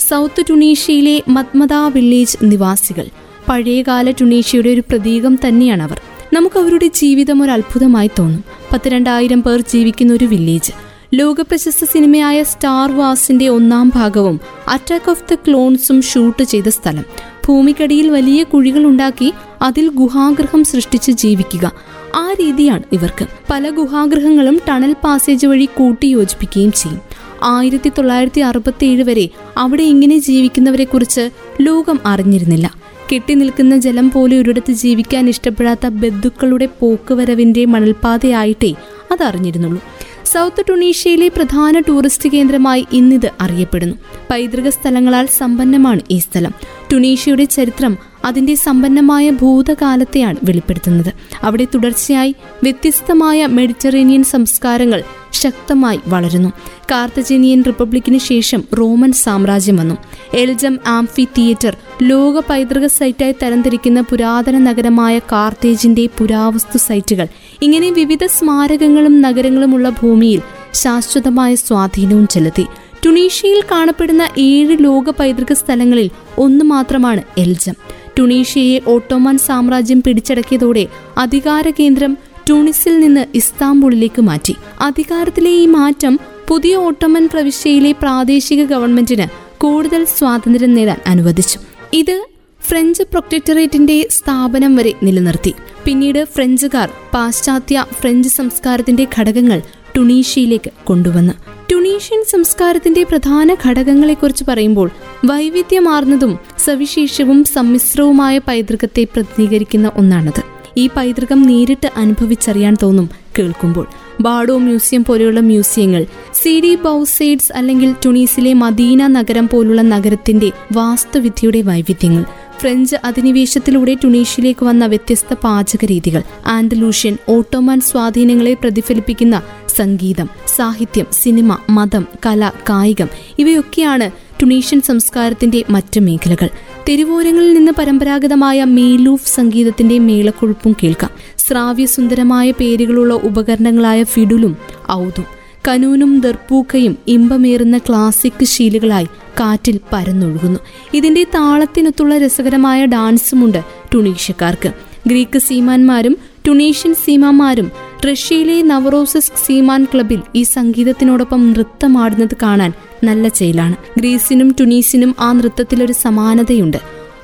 സൗത്ത് 0.00 0.44
ടുണീഷ്യയിലെ 0.50 1.22
മത്മദ 1.28 1.72
വില്ലേജ് 1.72 2.36
നിവാസികൾ 2.42 3.06
പഴയകാല 3.48 4.10
ടുണീഷ്യയുടെ 4.10 4.68
ഒരു 4.68 4.80
പ്രതീകം 4.80 5.38
തന്നെയാണ് 5.48 5.82
അവർ 5.82 6.00
നമുക്ക് 6.32 6.58
അവരുടെ 6.58 6.86
ജീവിതം 6.86 7.42
ഒരു 7.42 7.50
അത്ഭുതമായി 7.50 8.10
തോന്നും. 8.18 8.44
പത്ത് 8.72 8.88
രണ്ടായിരം 8.88 9.42
പേർ 9.42 9.60
ജീവിക്കുന്ന 9.60 10.12
ഒരു 10.12 10.24
വില്ലേജ്. 10.24 10.72
ലോകപ്രശസ്ത 11.14 11.84
സിനിമയായ 11.84 12.42
സ്റ്റാർ 12.42 12.96
വാസിന്റെ 12.96 13.48
ഒന്നാം 13.48 13.92
ഭാഗവും 13.94 14.40
അറ്റാക്ക് 14.68 15.10
ഓഫ് 15.10 15.34
ദ 15.34 15.34
ക്ലോൺസും 15.34 16.02
ഷൂട്ട് 16.02 16.42
ചെയ്ത 16.42 16.68
സ്ഥലം. 16.68 17.04
ഭൂമിക്കടിയിൽ 17.48 18.10
വലിയ 18.10 18.42
കുഴികൾ 18.42 18.84
ഉണ്ടാക്കി 18.84 19.32
അതിൽ 19.62 19.88
ഗുഹാഗ്രഹം 19.88 20.64
സൃഷ്ടിച്ച് 20.64 21.12
ജീവിക്കുക. 21.12 21.72
ആ 22.16 22.32
രീതിയാണ് 22.32 22.82
ഇവർക്ക്. 22.92 23.26
പല 23.50 23.70
ഗുഹാഗ്രഹങ്ങളും 23.70 24.60
ടണൽ 24.68 24.96
പാസേജ് 25.04 25.46
വഴി 25.46 25.64
കൂട്ടിയോജിപ്പിക്കുകയും 25.64 26.72
ചെയ്യും. 26.72 27.00
ആയിരത്തി 27.42 27.88
തൊള്ളായിരത്തി 27.88 28.40
അറുപത്തി 28.40 28.86
ഏഴ് 28.86 29.04
വരെ 29.04 29.28
അവിടെ 29.56 29.82
ഇങ്ങനെ 29.82 30.18
ജീവിക്കുന്നവരെ 30.18 30.84
കുറിച്ച് 30.84 31.30
ലോകം 31.60 32.00
അറിഞ്ഞിരുന്നില്ല. 32.06 32.85
കെട്ടി 33.12 33.34
നിൽക്കുന്ന 33.34 33.78
ജലം 33.78 34.10
പോലെ 34.10 34.38
ഒരിടത്ത് 34.38 34.72
ജീവിക്കാൻ 34.72 35.28
ഇഷ്ടപ്പെടാത്ത 35.28 35.86
ബന്ധുക്കളുടെ 35.86 36.68
പോക്കുവരവിന്റെ 36.80 37.64
മണൽപാതയായിട്ടേ 37.64 38.74
അതറിഞ്ഞിരുന്നുള്ളൂ. 39.12 39.82
സൗത്ത് 40.24 40.64
ടുണീഷ്യയിലെ 40.68 41.28
പ്രധാന 41.28 41.80
ടൂറിസ്റ്റ് 41.80 42.28
കേന്ദ്രമായി 42.28 42.86
ഇന്നിത് 42.92 43.30
അറിയപ്പെടുന്നു. 43.40 43.96
പൈതൃക 44.30 44.68
സ്ഥലങ്ങളാൽ 44.68 45.26
സമ്പന്നമാണ് 45.26 46.00
ഈ 46.10 46.18
സ്ഥലം. 46.18 46.54
ടുണീഷ്യയുടെ 46.92 47.44
ചരിത്രം 47.44 47.98
അതിന്റെ 48.26 48.54
സമ്പന്നമായ 48.54 49.30
ഭൂതകാലത്തെയാണ് 49.30 50.36
വെളിപ്പെടുത്തുന്നത്. 50.44 51.12
അവിടെ 51.42 51.64
തുടർച്ചയായി 51.64 52.34
വ്യത്യസ്തമായ 52.62 53.46
മെഡിറ്ററേനിയൻ 53.46 54.24
സംസ്കാരങ്ങൾ 54.24 55.02
ശക്തമായി 55.32 56.00
വളരുന്നു. 56.06 56.48
കാർത്തജേനിയൻ 56.90 57.62
റിപ്പബ്ലിക്കിന് 57.66 58.18
ശേഷം 58.18 58.62
റോമൻ 58.78 59.12
സാമ്രാജ്യം 59.12 59.76
വന്നു. 59.76 59.96
എൽജം 60.34 60.78
ആംഫി 60.86 61.24
തിയേറ്റർ 61.24 61.76
ലോക 62.02 62.38
പൈതൃക 62.38 62.86
സൈറ്റായി 62.86 63.34
തരംതിരിക്കുന്ന 63.42 64.00
പുരാതന 64.00 64.58
നഗരമായ 64.58 65.18
കാർത്തേജിന്റെ 65.18 66.06
പുരാവസ്തു 66.18 66.78
സൈറ്റുകൾ 66.78 67.26
ഇങ്ങനെ 67.62 67.90
വിവിധ 67.90 68.24
സ്മാരകങ്ങളും 68.26 69.22
നഗരങ്ങളുമുള്ള 69.22 69.88
ഭൂമിയിൽ 69.88 70.42
ശാശ്വതമായ 70.74 71.54
സ്വാധീനവും 71.54 72.28
ചെലുത്തി. 72.28 72.66
ടുണീഷ്യയിൽ 73.06 73.62
കാണപ്പെടുന്ന 73.70 74.28
ഏഴ് 74.38 74.76
ലോക 74.80 75.10
പൈതൃക 75.10 75.52
സ്ഥലങ്ങളിൽ 75.52 76.10
ഒന്ന് 76.38 76.64
മാത്രമാണ് 76.64 77.22
എൽജം. 77.38 77.74
ടുണീഷ്യയെ 78.18 78.80
ഓട്ടോമാൻ 78.86 79.38
സാമ്രാജ്യം 79.38 80.02
പിടിച്ചടക്കിയതോടെ 80.02 80.86
അധികാര 81.18 81.70
കേന്ദ്രം 81.70 82.18
ട്യൂണിസിൽ 82.46 83.00
നിന്ന് 83.00 83.26
ഇസ്താംബുളിലേക്ക് 83.34 84.22
മാറ്റി. 84.22 84.54
അധികാരത്തിലെ 84.80 85.50
ഈ 85.50 85.66
മാറ്റം 85.66 86.20
പുതിയ 86.48 86.76
ഓട്ടോമൻ 86.76 87.28
പ്രവിശ്യയിലെ 87.32 87.92
പ്രാദേശിക 87.92 88.64
ഗവൺമെന്റിന് 88.64 89.26
കൂടുതൽ 89.58 90.04
സ്വാതന്ത്ര്യം 90.04 90.74
നേടാൻ 90.74 91.00
അനുവദിച്ചു. 91.06 91.58
ഇത് 91.92 92.26
ഫ്രഞ്ച് 92.60 93.02
പ്രൊക്ടറേറ്റിന്റെ 93.02 94.08
സ്ഥാപനം 94.10 94.76
വരെ 94.76 94.92
നിലനിർത്തി. 95.02 95.54
പിന്നീട് 95.84 96.24
ഫ്രഞ്ചുകാർ 96.24 96.88
പാശ്ചാത്യ 97.14 97.84
ഫ്രഞ്ച് 98.00 98.28
സംസ്കാരത്തിന്റെ 98.28 99.06
ഘടകങ്ങൾ 99.18 99.62
ടുണീഷ്യയിലേക്ക് 99.96 100.70
കൊണ്ടുവന്ന്. 100.84 101.55
ടുണീഷ്യൻ 101.72 102.24
സംസ്കാരത്തിന്റെ 102.32 103.02
പ്രധാന 103.02 103.56
ഘടകങ്ങളെക്കുറിച്ച് 103.64 104.44
പറയുമ്പോൾ 104.48 104.90
വൈവിധ്യമാർന്നതും 105.24 106.38
സവിശേഷവും 106.64 107.44
സമ്മിശ്രവുമായ 107.44 108.38
പൈതൃകത്തെ 108.38 109.04
പ്രതിനിധീകരിക്കുന്ന 109.04 109.92
ഒന്നാണത്. 109.96 110.42
ഈ 110.76 110.88
പൈതൃകം 110.96 111.42
നേരിട്ട് 111.42 111.90
അനുഭവിച്ചറിയാൻ 111.96 112.76
തോന്നും 112.82 113.10
കേൾക്കുമ്പോൾ. 113.38 113.86
ബാഡോ 114.20 114.58
മ്യൂസിയം 114.58 115.04
പോലെയുള്ള 115.04 115.40
മ്യൂസിയങ്ങൾ 115.40 116.06
സി 116.34 116.60
ഡി 116.60 116.74
ബൗസൈഡ്സ് 116.74 117.52
അല്ലെങ്കിൽ 117.52 117.94
ടുണീസിലെ 118.04 118.52
മദീന 118.52 119.06
നഗരം 119.06 119.48
പോലുള്ള 119.48 119.82
നഗരത്തിന്റെ 119.82 120.50
വാസ്തുവിദ്യയുടെ 120.72 121.60
വൈവിധ്യങ്ങൾ 121.62 122.24
ഫ്രഞ്ച് 122.60 122.96
അധിനിവേശത്തിലൂടെ 123.04 123.96
ടുണീഷ്യയിലേക്ക് 124.04 124.64
വന്ന 124.64 124.86
വ്യത്യസ്ത 124.86 125.34
പാചക 125.34 125.84
രീതികൾ. 125.84 126.22
ആൻഡലൂഷ്യൻ 126.46 127.16
ഓട്ടോമാൻ 127.28 127.80
സ്വാധീനങ്ങളെ 127.80 128.54
പ്രതിഫലിപ്പിക്കുന്ന 128.54 129.42
സംഗീതം 129.76 130.28
സാഹിത്യം 130.56 131.06
സിനിമ 131.12 131.58
മതം 131.70 132.06
കല 132.26 132.52
കായികം 132.70 133.08
ഇവയൊക്കെയാണ് 133.38 134.10
ടുണീഷ്യൻ 134.42 134.80
സംസ്കാരത്തിന്റെ 134.80 135.64
മറ്റ് 135.70 136.00
മേഖലകൾ. 136.00 136.48
തെരുവോരങ്ങളിൽ 136.88 137.54
നിന്ന് 137.54 137.72
പരമ്പരാഗതമായ 137.78 138.64
മേലൂഫ് 138.64 139.34
സംഗീതത്തിന്റെ 139.34 139.98
മേളക്കൊഴുപ്പും 139.98 140.76
കേൾക്കാം. 140.82 141.10
ശ്രാവ്യസുന്ദരമായ 141.38 142.50
പേരുകളുള്ള 142.50 143.14
ഉപകരണങ്ങളായ 143.14 144.04
ഫിഡുലും 144.04 144.56
ഔതും. 144.92 145.35
കനൂനും 145.68 146.20
ദർപ്പൂക്കയും 146.20 146.98
ഇമ്പമേറുന്ന 147.08 147.78
ക്ലാസിക് 147.78 148.44
ശീലുകളായി 148.44 149.04
കാറ്റിൽ 149.40 149.80
പരന്നൊഴുകുന്നു. 149.92 150.60
ഇതിന്റെ 150.94 151.24
താളത്തിനൊത്തുള്ള 151.24 152.18
രസകരമായ 152.18 152.86
ഡാൻസുമുണ്ട് 152.86 153.62
ടുണീഷ്യക്കാർക്ക്. 153.94 154.72
ഗ്രീക്ക് 155.06 155.38
സീമാന്മാരും 155.38 156.16
ടുണീഷ്യൻ 156.48 156.94
സീമാന്മാരും 156.94 157.70
റഷ്യയിലെ 158.06 158.62
നവറോസസ് 158.62 159.32
സീമാൻ 159.46 159.84
ക്ലബിൽ 159.84 160.20
ഈ 160.34 160.42
സംഗീതത്തിനോടൊപ്പം 160.42 161.52
നൃത്തമാടുന്നത് 161.52 162.36
കാണാൻ 162.42 162.72
നല്ല 163.04 163.28
ചെയ്യലാണ് 163.28 163.76
ഗ്രീസിനും 163.98 164.56
ടുണീസിനും 164.60 165.14
ആ 165.20 165.32
നൃത്തത്തിലൊരു 165.32 165.92
സമാനതയുണ്ട്. 165.92 166.76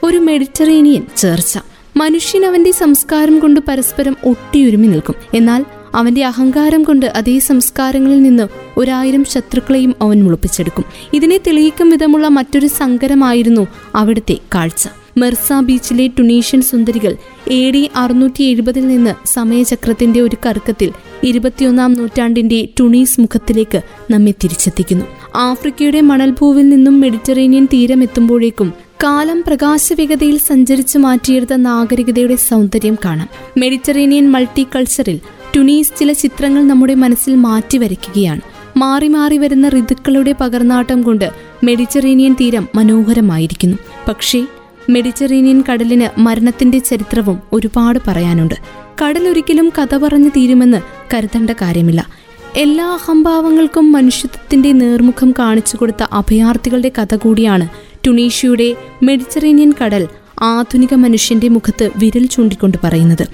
ഒരു 0.02 0.18
മെഡിറ്ററേനിയൻ 0.18 1.02
ചേർച്ച. 1.16 1.58
മനുഷ്യൻ 1.96 2.46
അവന്റെ 2.46 2.70
സംസ്കാരം 2.70 3.38
കൊണ്ട് 3.38 3.60
പരസ്പരം 3.68 4.16
ഒട്ടിയുരുമി 4.24 4.86
നിൽക്കും. 4.86 5.14
എന്നാൽ 5.34 5.64
അവന്റെ 5.94 6.24
അഹങ്കാരം 6.24 6.82
കൊണ്ട് 6.82 7.06
അതേ 7.06 7.38
സംസ്കാരങ്ങളിൽ 7.38 8.22
നിന്ന് 8.22 8.48
ഒരായിരം 8.76 9.24
ശത്രുക്കളെയും 9.24 9.94
അവൻ 10.02 10.24
മുളപ്പിച്ചെടുക്കും. 10.24 10.84
ഇതിനെ 11.12 11.40
തെളിയിക്കും 11.46 11.90
വിധമുള്ള 11.90 12.28
മറ്റൊരു 12.28 12.66
സങ്കരമായിരുന്നു 12.66 13.66
അവിടുത്തെ 13.94 14.36
കാഴ്ച. 14.54 14.88
മെർസ 15.16 15.52
ബീച്ചിലെ 15.60 16.06
ടുണീഷ്യൻ 16.06 16.62
സുന്ദരികൾ 16.62 17.16
എ 17.50 17.70
ഡി 17.70 17.90
അറുന്നൂറ്റി 17.96 18.42
എഴുപതിൽ 18.42 18.86
നിന്ന് 18.86 19.28
സമയചക്രത്തിന്റെ 19.28 20.20
ഒരു 20.20 20.36
കറുക്കത്തിൽ 20.46 20.92
ഇരുപത്തിയൊന്നാം 21.24 21.94
നൂറ്റാണ്ടിന്റെ 21.94 22.68
ടുണീസ് 22.80 23.20
മുഖത്തിലേക്ക് 23.20 23.80
നമ്മെ 24.10 24.30
തിരിച്ചെത്തിക്കുന്നു. 24.30 25.04
ആഫ്രിക്കയുടെ 25.36 26.00
മണൽഭൂവിൽ 26.00 26.68
നിന്നും 26.68 27.00
മെഡിറ്ററേനിയൻ 27.00 27.64
തീരം 27.64 28.02
എത്തുമ്പോഴേക്കും 28.02 28.72
കാലം 29.04 29.44
പ്രകാശവേഗതയിൽ 29.46 30.38
സഞ്ചരിച്ചു 30.38 30.98
മാറ്റിയെടുത്ത 30.98 31.54
നാഗരികതയുടെ 31.54 32.36
സൗന്ദര്യം 32.36 32.98
കാണാം. 33.04 33.28
മെഡിറ്ററേനിയൻ 33.58 34.30
മൾട്ടി 34.30 34.66
കൾച്ചറിൽ 34.76 35.20
ടുണീസ് 35.56 35.92
ചില 35.98 36.12
ചിത്രങ്ങൾ 36.12 36.66
നമ്മുടെ 36.66 36.94
മനസ്സിൽ 36.94 37.34
മാറ്റി 37.34 37.78
വരയ്ക്കുകയാണ് 37.78 38.40
മാറി 38.76 39.08
മാറി 39.08 39.38
വരുന്ന 39.38 39.68
ഋതുക്കളുടെ 39.68 40.34
പകർന്നാട്ടം 40.40 41.02
കൊണ്ട് 41.02 41.30
മെഡിറ്ററേനിയൻ 41.64 42.32
തീരം 42.40 42.68
മനോഹരമായിരിക്കുന്നു. 42.74 43.76
പക്ഷേ 44.08 44.46
മെഡിറ്ററേനിയൻ 44.90 45.64
കടലിന് 45.72 46.20
മരണത്തിന്റെ 46.20 46.78
ചരിത്രവും 46.78 47.40
ഒരുപാട് 47.52 47.98
പറയാനുണ്ട്. 48.06 48.54
കടലൊരിക്കലും 49.04 49.72
കഥ 49.78 49.96
പറഞ്ഞു 49.96 50.28
തീരുമെന്ന് 50.28 50.80
കരുതേണ്ട 51.14 51.50
കാര്യമില്ല. 51.50 52.06
എല്ലാ 52.56 52.86
അഹംഭാവങ്ങൾക്കും 52.86 53.92
മനുഷ്യത്വത്തിന്റെ 53.92 54.72
നേർമുഖം 54.72 55.34
കാണിച്ചു 55.38 55.76
കൊടുത്ത 55.76 56.02
അഭയാർത്ഥികളുടെ 56.12 56.92
കഥ 56.98 57.14
കൂടിയാണ് 57.14 57.68
ടുണീഷ്യയുടെ 58.06 58.76
മെഡിറ്ററേനിയൻ 59.02 59.72
കടൽ 59.84 60.08
ആധുനിക 60.42 60.94
മനുഷ്യന്റെ 60.94 61.48
മുഖത്ത് 61.48 61.90
വിരൽ 61.96 62.26
ചൂണ്ടിക്കൊണ്ട് 62.26 62.78
പറയുന്നത്. 62.84 63.26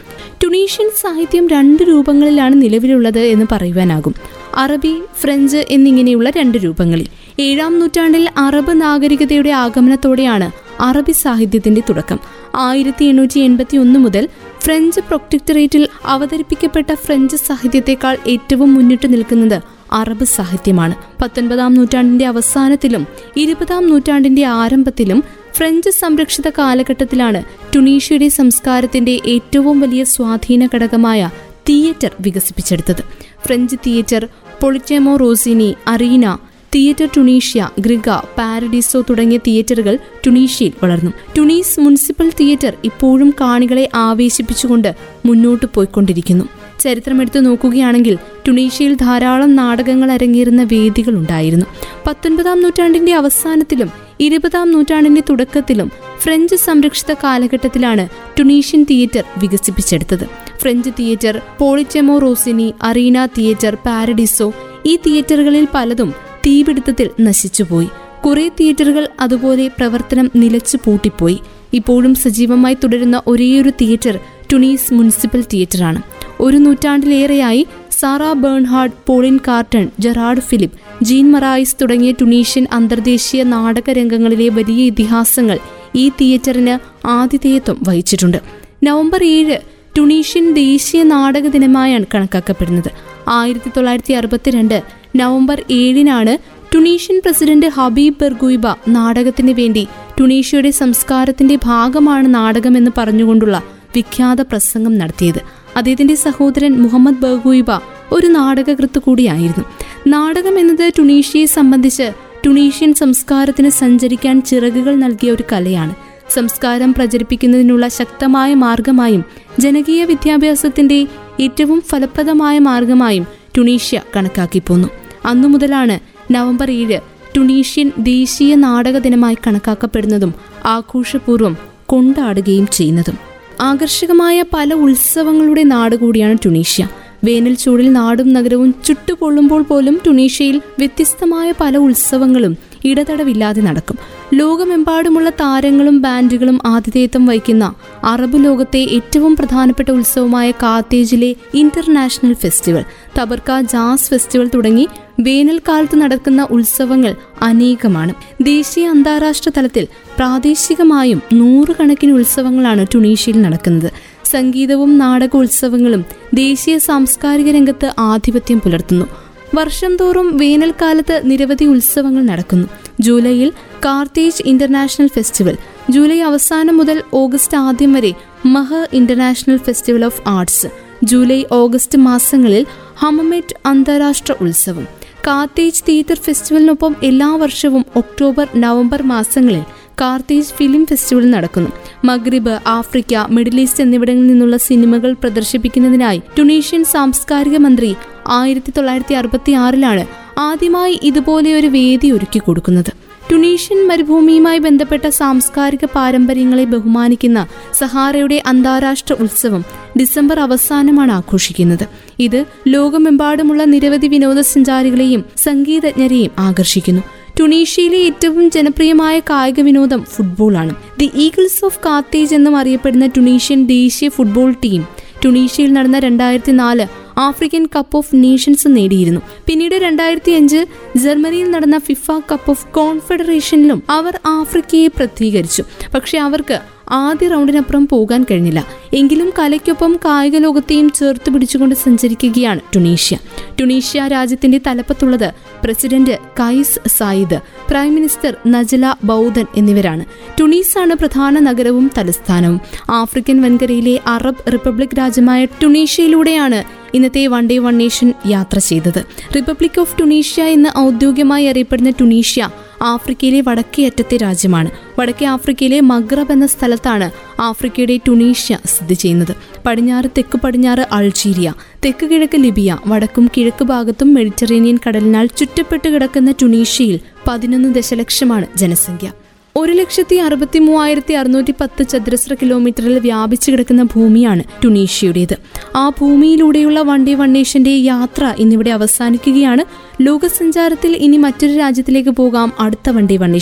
ടുണീഷ്യൻ 0.45 0.91
സാഹിത്യം 1.01 1.49
രണ്ട് 1.49 1.83
രൂപങ്ങളിലാണ് 1.83 2.63
നിലവിലുള്ളത് 2.63 3.19
എന്ന് 3.19 3.47
പറയുവാനാകും. 3.53 4.15
അറബി 4.55 5.03
ഫ്രഞ്ച് 5.21 5.57
എന്നിങ്ങനെയുള്ള 5.69 6.31
രണ്ട് 6.31 6.59
രൂപങ്ങളിൽ. 6.59 7.07
ഏഴാം 7.39 7.79
നൂറ്റാണ്ടിൽ 7.79 8.29
അറബ് 8.39 8.81
നാഗരികതയുടെ 8.83 9.51
ആഗമനത്തോടെയാണ് 9.51 10.51
അറബി 10.83 11.13
സാഹിത്യത്തിന്റെ 11.13 11.83
തുടക്കം. 11.89 12.19
ആയിരത്തി 12.55 13.05
എണ്ണൂറ്റി 13.05 13.39
എൺപത്തി 13.39 13.77
ഒന്ന് 13.77 13.99
മുതൽ 13.99 14.29
ഫ്രഞ്ച് 14.61 15.01
പ്രൊക്ടറേറ്റിൽ 15.01 15.89
അവതരിപ്പിക്കപ്പെട്ട 16.05 16.95
ഫ്രഞ്ച് 16.95 17.37
സാഹിത്യത്തെക്കാൾ 17.37 18.19
ഏറ്റവും 18.27 18.75
മുന്നിട്ട് 18.75 19.13
നിൽക്കുന്നത് 19.13 19.78
അറബ് 19.93 20.25
സാഹിത്യമാണ്. 20.25 20.95
പത്തൊൻപതാം 21.23 21.75
നൂറ്റാണ്ടിന്റെ 21.75 22.27
അവസാനത്തിലും 22.27 23.07
ഇരുപതാം 23.37 23.89
നൂറ്റാണ്ടിന്റെ 23.89 24.45
ആരംഭത്തിലും 24.45 25.25
ഫ്രഞ്ച് 25.55 25.91
സംരക്ഷിത 25.91 26.51
കാലഘട്ടത്തിലാണ് 26.59 27.43
ടുണീഷ്യയുടെ 27.77 28.29
സംസ്കാരത്തിന്റെ 28.29 29.21
ഏറ്റവും 29.27 29.81
വലിയ 29.81 30.05
സ്വാധീന 30.05 30.69
ഘടകമായ 30.75 31.31
തിയേറ്റർ 31.69 32.11
വികസിപ്പിച്ചെടുത്തത്. 32.21 33.03
French 33.47 33.77
theatre 33.87 34.29
Politeama 34.61 35.17
Rossini 35.17 35.75
Arena 35.87 36.39
theatre 36.75 37.09
Tunisia 37.17 37.69
ഗ്രിഗ 37.81 38.09
Paradiso 38.11 39.01
തുടങ്ങിയ 39.01 39.39
തിയേറ്ററുകൾ 39.39 39.99
ടുണീഷ്യയിൽ 40.27 40.73
വളർന്നു. 40.83 41.11
ടുണീസ് 41.39 41.81
മുനിസിപ്പൽ 41.81 42.33
തിയേറ്റർ 42.41 42.77
ഇപ്പോഴും 42.85 43.35
കാണികളെ 43.41 43.89
ആവേശിപ്പിച്ചുകൊണ്ട് 43.95 44.95
മുന്നോട്ട് 45.27 45.67
പോയിക്കൊണ്ടിരിക്കുന്നു. 45.75 46.45
ചരിത്രമെടുത്തു 46.79 47.41
നോക്കുകയാണെങ്കിൽ 47.41 48.19
ടുണീഷ്യയിൽ 48.49 48.95
ധാരാളം 48.95 49.57
നാടകങ്ങൾ 49.57 50.13
അരങ്ങേറുന്ന 50.13 50.63
വേദികൾ 50.63 51.13
ഉണ്ടായിരുന്നു. 51.13 51.67
പത്തൊൻപതാം 52.07 52.63
നൂറ്റാണ്ടിന്റെ 52.63 53.15
അവസാനത്തിലും 53.15 53.91
ഇരുപതാം 54.21 54.73
നൂറ്റാണ്ടിന്റെ 54.73 55.23
തുടക്കത്തിലും 55.31 55.93
ഫ്രഞ്ച് 56.19 56.57
സംരക്ഷിത 56.57 57.15
കാലഘട്ടത്തിലാണ് 57.25 58.09
ടുണീഷ്യൻ 58.39 58.87
തിയേറ്റർ 58.91 59.25
വികസിപ്പിച്ചെടുത്തത്. 59.39 60.27
French 60.59 60.91
theatre 60.99 61.41
Politeama 61.59 62.19
Rossini 62.19 62.75
Arena 62.83 63.27
theatre 63.27 63.75
Paradiso 63.75 64.53
ഈ 64.87 64.97
തിയേറ്ററുകളിൽ 64.97 65.69
പലതും 65.75 66.15
തീപിടുത്തത്തിൽ 66.47 67.11
നശിച്ചുപോയി. 67.21 67.89
കുറെ 68.27 68.51
തിയേറ്ററുകൾ 68.61 69.09
അതുപോലെ 69.21 69.69
പ്രവർത്തനം 69.69 70.31
നിലച്ചു 70.37 70.79
പൂട്ടിപ്പോയി 70.85 71.39
ഇപ്പോഴും 71.73 72.15
സജീവമായി 72.15 72.75
തുടരുന്ന 72.75 73.23
ഒരേയൊരു 73.27 73.71
തിയേറ്റർ 73.71 74.19
ടുണീസ് 74.53 74.95
മുനിസിപ്പൽ 74.95 75.45
തിയേറ്ററാണ്. 75.53 76.03
ഒരു 76.41 76.57
നൂറ്റാണ്ടിലേറെയായി 76.57 77.67
Sarah 77.91 78.33
Bernhardt 78.33 78.93
Pauline 79.07 79.39
Carton 79.49 79.89
Gerard 80.01 80.41
Philipe 80.41 81.05
Jean 81.05 81.31
Marais 81.31 81.77
തുടങ്ങിയ 81.81 82.13
ടുണീഷ്യൻ 82.13 82.67
അന്തർദേശീയ 82.73 83.43
നാടക 83.43 83.91
രംഗങ്ങളിലെ 83.91 84.49
വലിയ 84.49 84.85
ഇതിഹാസങ്ങൾ 84.85 85.59
ഈ 85.95 86.09
തിയേറ്ററിന് 86.09 87.07
ആതിഥേയത്വം 87.07 87.77
വഹിച്ചിട്ടുണ്ട്. 87.89 88.37
നവംബർ 88.85 89.25
ഏഴ് 89.25 89.59
ടുണീഷ്യൻ 89.99 90.55
ദേശീയ 90.55 91.03
നാടക 91.03 91.47
ദിനമായാണ് 91.47 92.05
കണക്കാക്കപ്പെടുന്നത്. 92.15 92.91
ആയിരത്തി 93.29 93.71
തൊള്ളായിരത്തി 93.77 94.13
അറുപത്തിരണ്ട് 94.13 94.83
നവംബർ 95.17 95.65
ഏഴിനാണ് 95.71 96.39
ടുണീഷ്യൻ 96.75 97.21
പ്രസിഡന്റ് 97.25 97.67
ഹബീബ് 97.67 98.17
ബെർഗുയിബ 98.21 98.67
നാടകത്തിന് 98.89 99.53
വേണ്ടി 99.53 99.89
ടുണീഷ്യയുടെ 100.21 100.71
സംസ്കാരത്തിന്റെ 100.71 101.59
ഭാഗമാണ് 101.65 102.35
നാടകമെന്ന് 102.35 102.91
പറഞ്ഞുകൊണ്ടുള്ള 102.99 103.63
വിഖ്യാത 103.97 104.41
പ്രസംഗം 104.41 104.99
നടത്തിയത്. 104.99 105.41
അദ്ദേഹത്തിന്റെ 105.77 106.15
സഹോദരൻ 106.15 106.83
മുഹമ്മദ് 106.83 107.21
ബഹുബ 107.21 107.81
ഒരു 108.13 108.27
നാടകകൃത്ത് 108.27 108.99
കൂടിയായിരുന്നു. 108.99 109.65
നാടകം 110.07 110.59
എന്നത് 110.59 110.93
ടുണീഷ്യയെ 110.99 111.47
സംബന്ധിച്ച് 111.47 112.13
ടുണീഷ്യൻ 112.47 112.95
സംസ്കാരത്തിന് 112.95 113.69
സഞ്ചരിക്കാൻ 113.69 114.43
ചിറകുകൾ 114.43 114.97
നൽകിയ 114.97 115.31
ഒരു 115.31 115.45
കലയാണ്. 115.53 115.95
സംസ്കാരം 116.31 116.95
പ്രചരിപ്പിക്കുന്നതിനുള്ള 116.95 117.89
ശക്തമായ 117.89 118.55
മാർഗമായും 118.55 119.25
ജനകീയ 119.59 120.05
വിദ്യാഭ്യാസത്തിന്റെ 120.05 121.07
ഏറ്റവും 121.41 121.81
ഫലപ്രദമായ 121.81 122.59
മാർഗമായും 122.59 123.27
ടുണീഷ്യ 123.59 124.03
കണക്കാക്കി 124.17 124.63
പോന്നു. 124.67 124.89
അന്നു 125.25 125.49
മുതലാണ് 125.49 126.01
നവംബർ 126.35 126.71
ഏഴ് 126.71 126.99
ടുണീഷ്യൻ 127.37 127.93
ദേശീയ 127.99 128.55
നാടക 128.55 128.99
ദിനമായി 128.99 129.37
കണക്കാക്കപ്പെടുന്നതും 129.47 130.35
ആഘോഷപൂർവം 130.65 131.57
കൊണ്ടാടുകയും 131.87 132.67
ചെയ്യുന്നതും. 132.67 133.28
ആകർഷകമായ 133.61 134.45
പല 134.55 134.75
ഉത്സവങ്ങളുടെ 134.75 135.63
നാട് 135.63 135.97
കൂടിയാണ് 135.97 136.39
ടുണീഷ്യ. 136.47 136.89
വേനൽ 137.25 137.55
ചൂടിൽ 137.55 137.93
നാടും 137.93 138.33
നഗരവും 138.33 138.75
ചുട്ടുപൊള്ളുമ്പോൾ 138.87 139.63
പോലും 139.63 140.01
ടുണീഷ്യയിൽ 140.07 140.61
വ്യത്യസ്തമായ 140.79 141.55
പല 141.61 141.77
ഉത്സവങ്ങളും 141.77 142.57
ഇടതടവില്ലാതെ 142.85 143.61
നടക്കും. 143.61 143.99
ലോകമെമ്പാടുമുള്ള 144.35 145.31
താരങ്ങളും 145.31 146.03
ബാൻഡുകളും 146.03 146.61
ആതിഥേയത്വം 146.67 147.27
വഹിക്കുന്ന 147.27 147.75
അറബ് 148.05 148.45
ലോകത്തെ 148.45 148.79
ഏറ്റവും 148.79 149.37
പ്രധാനപ്പെട്ട 149.37 149.91
ഉത്സവമായ 149.91 150.51
കാത്തേജിലെ 150.51 151.35
international 151.55 152.33
festival 152.35 152.85
Tabarka 153.19 153.61
jazz 153.61 154.11
festival 154.11 154.51
തുടങ്ങി 154.55 154.89
വേനൽക്കാലത്ത് 155.21 156.01
നടക്കുന്ന 156.01 156.49
ഉത്സവങ്ങൾ 156.51 157.15
അനേകമാണ്. 157.43 158.15
ദേശീയ 158.43 158.89
അന്താരാഷ്ട്ര 158.89 159.51
തലത്തിൽ 159.57 159.87
പ്രാദേശികമായും 160.19 161.23
നൂറുകണക്കിന് 161.33 162.13
ഉത്സവങ്ങളാണ് 162.13 162.87
ടുണീഷ്യയിൽ 162.95 163.43
നടക്കുന്നത്. 163.43 163.93
സംഗീതവും 164.25 164.99
നാടക 164.99 165.37
ഉത്സവങ്ങളും 165.37 166.05
ദേശീയ 166.35 166.79
സാംസ്കാരിക 166.79 167.51
രംഗത്ത് 167.51 167.93
ആധിപത്യം 167.99 168.61
പുലർത്തുന്നു. 168.61 169.07
വർഷം 169.55 169.97
തോറും 169.97 170.37
വേനൽക്കാലത്ത് 170.37 171.23
നിരവധി 171.25 171.65
ഉത്സവങ്ങൾ 171.65 172.23
നടക്കുന്നു. 172.23 172.69
ജൂലൈയിൽ 173.01 173.53
കാർത്തേജ് 173.85 174.43
ഇന്റർനാഷണൽ 174.47 175.09
ഫെസ്റ്റിവൽ 175.09 175.57
ജൂലൈ 175.91 176.19
അവസാനം 176.21 176.77
മുതൽ 176.77 177.03
ഓഗസ്റ്റ് 177.15 177.57
ആദ്യം 177.57 177.93
വരെ 177.93 178.15
മഹ 178.47 178.75
international 178.93 179.57
festival 179.57 180.05
of 180.05 180.23
arts 180.27 180.67
July 181.05 181.45
August 181.53 181.99
മാസങ്ങളിൽ 181.99 182.67
ഹമമെറ്റ് 182.97 183.57
അന്താരാഷ്ട്ര 183.67 184.35
ഉത്സവം. 184.41 184.98
കാർത്തേജ് 185.27 185.83
തിയേറ്റർ 185.89 186.15
ഫെസ്റ്റിവലിനൊപ്പം 186.15 186.97
എല്ലാ 187.03 187.37
വർഷവും 187.37 187.85
ഒക്ടോബർ 187.97 188.49
നവംബർ 188.57 189.03
മാസങ്ങളിൽ 189.03 189.63
കാർത്തേജ് 190.01 190.55
ഫിലിം 190.57 190.87
ഫെസ്റ്റിവൽ 190.87 191.31
നടക്കുന്നു. 191.31 191.71
മഗ്രിബ് 192.05 192.59
ആഫ്രിക്ക 192.67 193.27
മിഡിൽ 193.31 193.61
ഈസ്റ്റ് 193.61 193.83
എന്നിവിടങ്ങളിൽ 193.83 194.27
നിന്നുള്ള 194.27 194.57
സിനിമകൾ 194.57 195.13
പ്രദർശിപ്പിക്കുന്നതിനായി 195.13 196.23
ടുണീഷ്യൻ 196.39 196.85
സാംസ്കാരിക 196.85 197.57
മന്ത്രി 197.57 197.97
ആയിരത്തി 198.29 198.73
തൊള്ളായിരത്തി 198.77 199.15
അറുപത്തി 199.15 199.53
ആറിലാണ് 199.53 200.07
ആദ്യമായി 200.39 201.01
ഇതുപോലെ 201.03 201.55
ഒരു 201.55 201.67
വേദി 201.67 202.11
ഒരുക്കി 202.11 202.39
കൊടുക്കുന്നത്. 202.39 202.93
ടുണീഷ്യൻ 203.33 203.89
മരുഭൂമിയുമായി 203.89 204.59
ബന്ധപ്പെട്ട 204.59 205.09
സാംസ്കാരിക 205.09 205.85
പാരമ്പര്യങ്ങളെ 205.85 206.65
ബഹുമാനിക്കുന്ന 206.65 207.47
സഹാറയുടെ 207.75 208.43
അന്താരാഷ്ട്ര 208.47 209.15
ഉത്സവം 209.15 209.65
ഡിസംബർ 209.99 210.41
അവസാനമാണ് 210.41 211.13
ആഘോഷിക്കുന്നത്. 211.13 212.08
ഇത് 212.21 212.45
ലോകമെമ്പാടുമുള്ള 212.69 213.65
നിരവധി 213.65 214.07
വിനോദസഞ്ചാരികളെയും 214.07 215.25
സംഗീതജ്ഞരെയും 215.37 216.31
ആകർഷിക്കുന്നു. 216.39 217.03
ടുണീഷ്യയിലെ 217.41 217.99
ഏറ്റവും 217.99 218.51
ജനപ്രിയമായ 218.51 219.21
കായിക 219.21 219.61
വിനോദം 219.61 220.05
ഫുട്ബോളാണ് 220.05 220.75
ദി 220.99 221.11
ഈഗിൾസ് 221.15 221.65
ഓഫ് 221.65 221.81
കാത്തേജ് 221.87 222.35
എന്നും 222.35 222.57
അറിയപ്പെടുന്ന 222.57 223.07
ടുണീഷ്യൻ 223.07 223.67
ദേശീയ 223.67 224.09
ഫുട്ബോൾ 224.09 224.55
ടീം 224.65 224.83
ടുണീഷ്യയിൽ 225.25 225.73
നടന്ന 225.73 225.99
രണ്ടായിരത്തി 225.99 226.53
നാല് 226.53 226.87
ആഫ്രിക്കൻ 227.19 227.69
കപ്പ് 227.77 227.97
ഓഫ് 227.97 228.17
നേഷൻസ് 228.17 228.69
നേടിയിരുന്നു. 228.69 229.21
പിന്നീട് 229.47 229.75
രണ്ടായിരത്തി 229.75 230.33
അഞ്ച് 230.33 230.67
ജർമ്മനിയിൽ 230.97 231.51
നടന്ന 231.51 231.79
ഫിഫ 231.79 232.11
കപ്പ് 232.33 232.51
ഓഫ് 232.51 232.67
കോൺഫെഡറേഷനിലും 232.75 233.83
അവർ 233.91 234.21
ആഫ്രിക്കയെ 234.27 234.87
പ്രതികരിച്ചു 234.87 235.63
പക്ഷേ 235.95 236.19
അവർക്ക് 236.19 236.59
ആദ്യ 236.91 237.29
റൗണ്ടിനപ്പുറം 237.29 237.89
പോകാൻ 237.89 238.27
കഴിഞ്ഞില്ല. 238.31 238.67
എങ്കിലും 238.95 239.33
കലയ്ക്കൊപ്പം 239.39 240.01
കായിക 240.05 240.37
ലോകത്തെയും 240.37 240.91
ചേർത്ത് 240.91 241.31
പിടിച്ചുകൊണ്ട് 241.31 241.75
സഞ്ചരിക്കുകയാണ് 241.75 242.61
ടുണീഷ്യ. 242.77 243.19
ടുണീഷ്യ 243.61 244.09
രാജ്യത്തിന്റെ 244.09 244.61
തലപ്പത്തുള്ളത് 244.67 245.33
president 245.65 246.11
Kais 246.11 246.89
Saied 246.89 247.41
prime 247.71 247.95
minister 247.95 248.37
Najla 248.47 248.95
Bouden 249.05 249.47
എന്നിവരാണ്. 249.57 250.05
ടുണീസാണ് 250.41 250.95
പ്രധാന 250.95 251.39
നഗരവും 251.39 251.91
തലസ്ഥാനവും. 251.99 252.61
ആഫ്രിക്കൻ 252.91 253.43
വൻകരയിലെ 253.43 254.01
അറബ് 254.07 254.53
റിപ്പബ്ലിക് 254.53 254.99
രാജ്യമായ 254.99 255.45
ടുണീഷ്യയിലൂടെയാണ് 255.45 256.65
ഇന്നത്തെ 256.95 257.27
വൺ 257.27 257.47
ഡേ 257.47 257.59
വൺ 257.59 257.79
നേഷൻ 257.79 258.15
യാത്ര 258.27 258.59
ചെയ്തത്. 258.59 259.05
റിപ്പബ്ലിക് 259.37 259.81
ഓഫ് 259.81 260.01
ടുണീഷ്യ 260.01 260.43
എന്ന് 260.43 260.79
ഔദ്യോഗികമായി 260.79 261.47
അറിയപ്പെടുന്ന 261.47 261.91
ടുണീഷ്യ 261.91 262.51
ആഫ്രിക്കയിലെ 262.83 263.41
വടക്കേ 263.41 263.85
അറ്റത്തെ 263.87 264.17
രാജ്യമാണ്. 264.17 264.71
വടക്കേ 264.99 265.27
ആഫ്രിക്കയിലെ 265.27 265.81
മഗ്രബ് 265.81 266.33
എന്ന 266.33 266.47
സ്ഥലത്താണ് 266.47 267.11
ആഫ്രിക്കയുടെ 267.41 268.01
ടുണീഷ്യ 268.09 268.59
സ്ഥിതി 268.67 268.95
ചെയ്യുന്നത്. 268.95 269.37
പടിഞ്ഞാറ് 269.67 270.05
തെക്ക് 270.05 270.39
പടിഞ്ഞാറ് 270.39 270.87
അൾജീരിയ 270.93 271.55
തെക്ക് 271.85 272.07
കിഴക്ക് 272.07 272.37
ലിബിയ 272.37 272.79
വടക്കും 272.87 273.31
കിഴക്ക് 273.37 273.65
ഭാഗത്തും 273.65 274.15
മെഡിറ്ററേനിയൻ 274.15 274.79
കടലിനാൽ 274.87 275.27
ചുറ്റപ്പെട്ട് 275.27 275.89
കിടക്കുന്ന 275.89 276.35
ടുണീഷ്യയിൽ 276.43 277.01
പതിനൊന്ന് 277.27 277.75
ദശലക്ഷമാണ് 277.75 278.47
ജനസംഖ്യ. 278.57 279.13
ഒരു 279.61 279.73
ലക്ഷത്തി 279.73 280.17
അറുപത്തി 280.17 280.59
മൂവായിരത്തി 280.59 281.15
അറുന്നൂറ്റി 281.15 281.55
പത്ത് 281.61 281.89
ചതുരശ്ര 281.89 282.35
കിലോമീറ്ററിൽ 282.35 282.99
വ്യാപിച്ചു 282.99 283.51
കിടക്കുന്ന 283.51 283.83
ഭൂമിയാണ് 283.83 284.45
ടുണീഷ്യയുടേത്. 284.65 285.35
ആ 285.77 285.89
ഭൂമിയിലൂടെയുള്ള 285.89 286.81
വണ്ടി 286.81 287.15
ഡേ 287.63 287.79
യാത്ര 287.79 288.35
ഇന്നിവിടെ 288.39 288.71
അവസാനിക്കുകയാണ്. 288.71 289.65
ലോകസഞ്ചാരത്തിൽ 290.03 290.97
ഇനി 290.97 291.17
മറ്റൊരു 291.17 291.57
രാജ്യത്തിലേക്ക് 291.59 292.11
പോകാം 292.11 292.53
അടുത്ത 292.61 292.91
വണ്ടി 292.91 293.17
day 293.17 293.17
one 293.17 293.33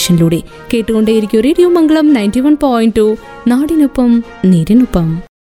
കേട്ടുകൊണ്ടേയിരിക്കും 0.74 1.40
radio 1.40 1.68
Mangalam 1.68 2.12
ninety 2.12 2.40
one 2.40 2.56
point 2.62 2.96
two 2.96 3.16
നാടിനൊപ്പം 3.48 4.24
നേരിനൊപ്പം. 4.44 5.35